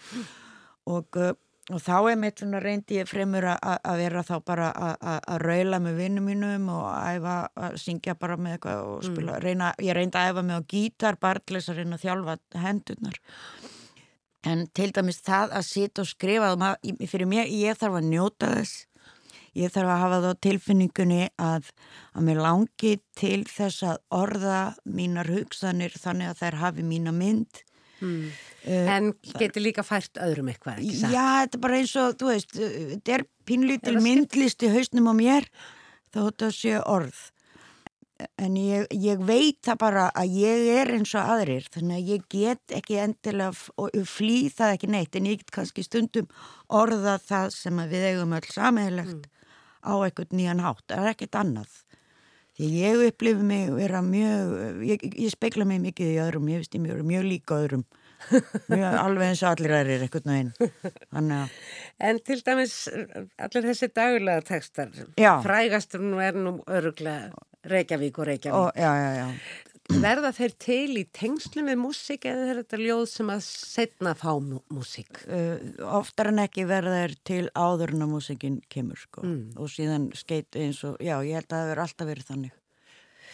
[0.89, 1.35] Og, uh,
[1.69, 3.59] og þá er mitt svona reyndi ég fremur að-
[4.01, 4.97] vera þá bara að-
[5.45, 9.93] raula með vinnum mínum og æfa að syngja bara með eitthvað og spila, reyna, ég
[9.95, 11.19] reyndi að æfa mig á gítar
[11.77, 13.19] reyna að þjálfa hendurnar.
[14.43, 18.09] En til dæmis það að sita og skrifa og í- fyrir mér, ég þarf að
[18.09, 18.85] njóta þess.
[19.55, 21.63] Ég þarf að hafa það á tilfinningunni að,
[22.15, 27.61] að mér langi til þess að orða mínar hugsanir þannig að þær hafi mína mynd.
[28.01, 28.31] Mm.
[28.65, 31.13] Eh, En getur líka fært öðrum eitthvað, ekki satt?
[31.15, 35.13] Já, þetta er bara eins og, þú veist, þetta er skipt- myndlist í hausnum á
[35.17, 35.47] mér
[36.13, 37.21] þá þetta sé orð.
[38.37, 42.25] En ég, ég veit það bara að ég er eins og aðrir, þannig að ég
[42.29, 46.27] get ekki endilega og flý það ekki neitt, en ég get kannski stundum
[46.69, 49.25] orða það sem við eigum öll sameiglegt
[49.81, 51.73] á eitthvað nýjan hátt, það er ekkert annað.
[52.59, 54.53] Því ég upplifi mig vera mjög,
[54.85, 57.85] ég, ég speikla mig mikið í öðrum, ég veist ég mjög, mjög líka öðrum,
[58.71, 60.53] mjög alveg eins og allir aðrir eitthvað veginn.
[61.11, 61.57] Að,
[62.01, 64.93] En til dæmis allir þessi dagulega textar,
[65.45, 67.31] frægastur nú er nú öruglega
[67.71, 68.57] Reykjavík og Reykjavík.
[68.57, 69.27] og, já, já, já.
[69.91, 74.29] Verða þeir til í tengslu með músík eða er þetta ljóð sem að setna fá
[74.39, 75.19] mú- músík?
[75.27, 75.59] Uh,
[75.99, 79.25] oftar en ekki verða þeir til áður en að músikinn kemur, sko.
[79.27, 79.41] Mm.
[79.59, 82.53] Og síðan skeit eins og, já, ég held að það verður alltaf verið þannig.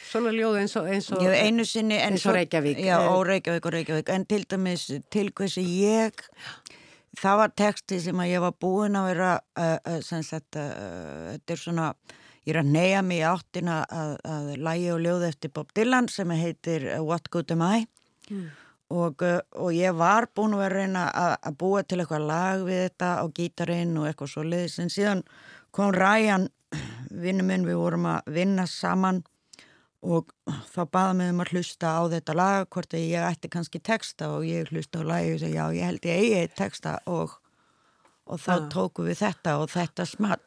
[0.08, 2.80] Svona ljóð eins og, eins og, Ég einu sinni en eins og Reykjavík.
[2.86, 6.24] Já, og Reykjavík og Reykjavík en til dæmis til hversi ég
[7.18, 11.34] það var texti sem að ég var búin að vera uh, uh, sem sagt uh,
[11.34, 11.90] þetta er svona
[12.48, 16.32] ég er að neyja mig áttina að, að lægi og ljóði eftir Bob Dylan sem
[16.32, 17.86] heitir What Good Am I
[18.28, 18.50] Mm.
[18.92, 19.22] og,
[19.56, 23.12] og ég var búin að vera reyna að, að búa til eitthvað lag við þetta
[23.24, 25.22] á gítarinn og eitthvað svo liðis en síðan
[25.72, 26.50] kom Ryan
[27.24, 29.22] vinnu minn, við vorum að vinna saman
[30.08, 30.32] og
[30.72, 34.30] þá baða mig um að hlusta á þetta lag hvort að ég ætti kannski texta
[34.36, 37.36] og ég hlusta á lagi og segi já ég held ég eigi texta og,
[38.28, 38.68] og þá Ah.
[38.72, 40.40] tóku við þetta og þetta small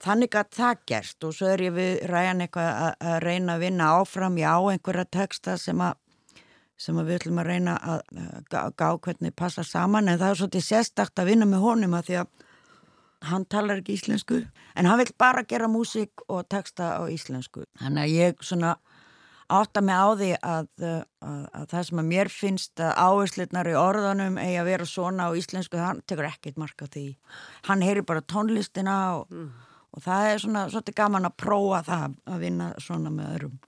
[0.00, 3.64] þannig að það gerst og svo er ég við ræðan eitthvað að, að reyna að
[3.66, 5.98] vinna áfram ég á einhverja texta sem að
[6.80, 10.64] sem að við ætlum að reyna að gá, hvernig passa saman en það er svolítið
[10.64, 12.30] sérstakt að vinna með honum að því að
[13.28, 14.42] hann talar ekki íslensku
[14.76, 18.76] en hann vil bara gera músík og texta á íslensku þannig að ég svona
[19.50, 23.70] átta mig á því að, uh, að, að það sem að mér finnst að áherslutnar
[23.70, 27.06] í orðanum eigi að vera svona á íslensku, hann tekur ekkert marka því.
[27.68, 29.34] Hann heyri bara tónlistina og,
[29.90, 33.58] og það er svona svolítið gaman að prófa það að vinna svona með öðrum.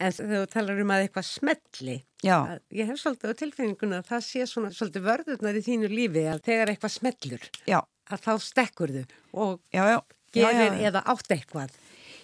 [0.00, 2.36] En þú talar um að eitthvað smelli, Já.
[2.72, 6.40] ég hef svolítið á tilfinninguna að það sé svona svolítið vörðurnar í þínu lífi að
[6.46, 7.82] þegar eitthvað smellur, já.
[8.16, 9.04] Að þá stekkur þau
[9.44, 9.98] og já, já.
[10.34, 11.76] gerir Já, eða átt eitthvað.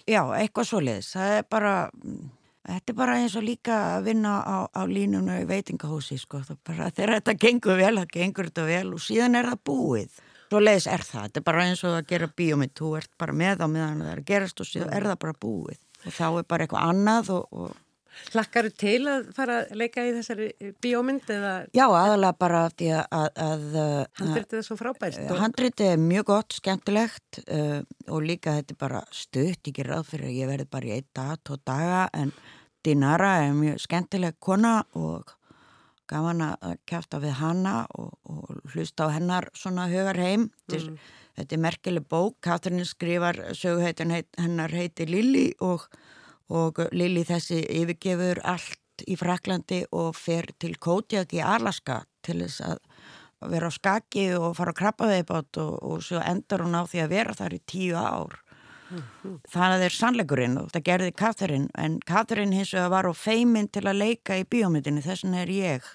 [0.07, 1.11] Já, eitthvað svoleiðis.
[1.15, 2.29] Það er bara, mm,
[2.69, 6.39] þetta er bara eins og líka að vinna á, á línunu í veitingahúsi, sko.
[6.47, 10.21] Það bara, þegar þetta gengur vel, það gengur þetta vel og síðan er það búið.
[10.47, 11.25] Svoleiðis er það.
[11.25, 12.75] Þetta er bara eins og að gera bíómynd.
[12.77, 15.39] Þú ert bara með á meðan það er að gerast og síðan er það bara
[15.43, 15.81] búið.
[16.05, 17.51] Og þá er bara eitthvað annað og...
[17.51, 17.75] og
[18.33, 20.47] Hlakkaru til að fara að leika í þessari
[20.83, 23.05] bíómynd eða Já, aðalega bara af því að...
[23.13, 23.77] að, að
[24.21, 25.19] handritið er svo frábært?
[25.41, 30.29] Handritið er mjög gott, skemmtilegt uh, og líka þetta er bara stutt, ger ráð fyrir
[30.31, 32.33] að ég verði bara í einn dag, tvo daga en
[32.87, 35.33] Dinara er mjög skemmtileg kona og
[36.07, 40.49] gaman að kæfta við hana og, og hlusta á hennar svona hugar heim.
[40.67, 40.99] Þetta er- Mm.
[41.37, 45.83] Þetta er merkileg bók, Katrín skrifar söguheitin heit, hennar heiti Lili og,
[46.53, 52.63] og Lili þessi yfirgefur allt í Fraklandi og fer til Kodiak í Alaska til þess
[52.65, 57.03] að vera á skaki og fara á krabbaveibátt og, og svo endar hún á því
[57.03, 58.39] að vera þar í tíu ár.
[59.51, 63.83] Það er sannleikurinn og það gerði Katrín en Katrín hins vegar var á feiminn til
[63.83, 65.89] að leika í bíómyndinni þess vegna er ég.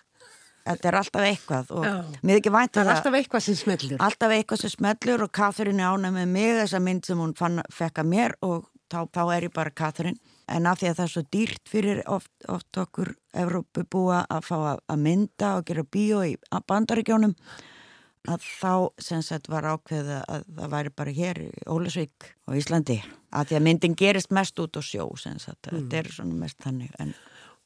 [0.62, 1.94] Þetta er alltaf eitthvað og Já.
[2.22, 3.96] mér ekki vænt Það að er alltaf eitthvað sem smellur.
[4.06, 7.58] Alltaf eitthvað sem smellur og Katrín er ánæg með mig þessa mynd sem hún fann,
[7.72, 10.20] fekk að mér og þá, þá er ég bara Katrín.
[10.52, 14.48] En af því að það er svo dýrt fyrir oft, oft okkur Evrópu búa að
[14.50, 16.34] fá að, að mynda og gera bíó í
[16.68, 17.36] bandaríkjónum
[18.30, 23.00] að þá sem sagt var ákveða að það væri bara hér í Ólasvík og Íslandi.
[23.34, 25.70] Að því að myndin gerist mest út á sjó sem sagt.
[25.70, 25.78] Mm.
[25.78, 26.92] Þetta er svona mest þannig.
[27.02, 27.14] En,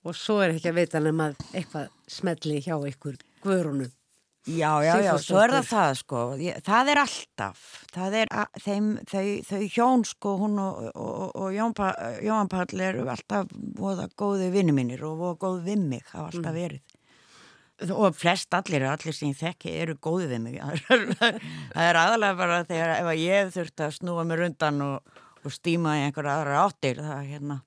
[0.06, 3.90] Og svo er ekki að veita nema að eitthvað smelli hjá ykkur guðrunum.
[4.46, 6.18] Já, já, já, svo er það það sko,
[6.62, 11.48] það er alltaf, það er að, þeim, þau, þau hjón sko, hún og, og, og
[11.56, 11.88] Jón, pa,
[12.22, 16.52] Jón Pall eru alltaf voða góði vinni mínir og voða góð við mig, hafa alltaf
[16.54, 16.60] Mm.
[16.60, 16.94] verið.
[17.92, 20.54] Og flest allir, allir sem ég þekki eru góði við mig.
[21.74, 25.52] það er aðalega bara þegar ef að ég þurft að snúa mér undan og, og
[25.52, 27.58] stíma í einhverja aðra áttir, það er hérna.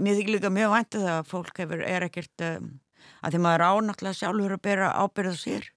[0.00, 2.72] Mér þykir líka mjög væntu það að fólk hefur, er ekkert, um,
[3.22, 5.68] að því maður ánáttúrulega sjálfur að bera ábyrða sér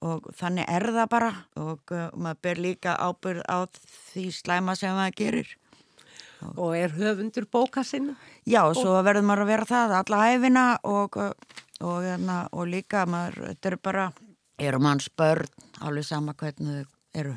[0.00, 1.30] og þannig er það bara
[1.60, 3.58] og uh, maður ber líka ábyrð á
[4.12, 5.50] því slæma sem maður gerir.
[6.56, 8.14] Og er höfundur bóka sinna?
[8.48, 12.66] Já, og svo verður maður að vera það alla æfina og, uh, og, og, og
[12.70, 14.08] líka maður, þetta er bara,
[14.60, 15.48] eru manns börn,
[15.84, 17.36] alveg sama hvernig þau eru.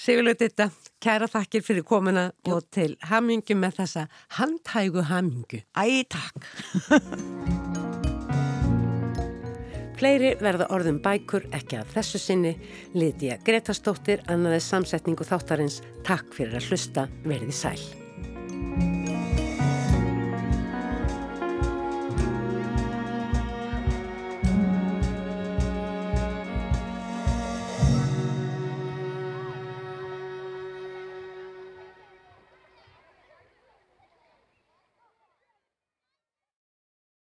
[0.00, 0.70] Sigurlaug Ditta,
[1.04, 4.06] kæra þakkir fyrir komuna og til hamingu með þessa
[4.38, 5.60] handhægu hamingu.
[5.76, 7.98] Æ, takk.
[10.00, 12.54] Fleiri verða orðum bækur ekki að þessu sinni.
[12.96, 18.99] Lítiða Gretastóttir annaði samsetningu þáttarins Takk fyrir að hlusta, verði sæl.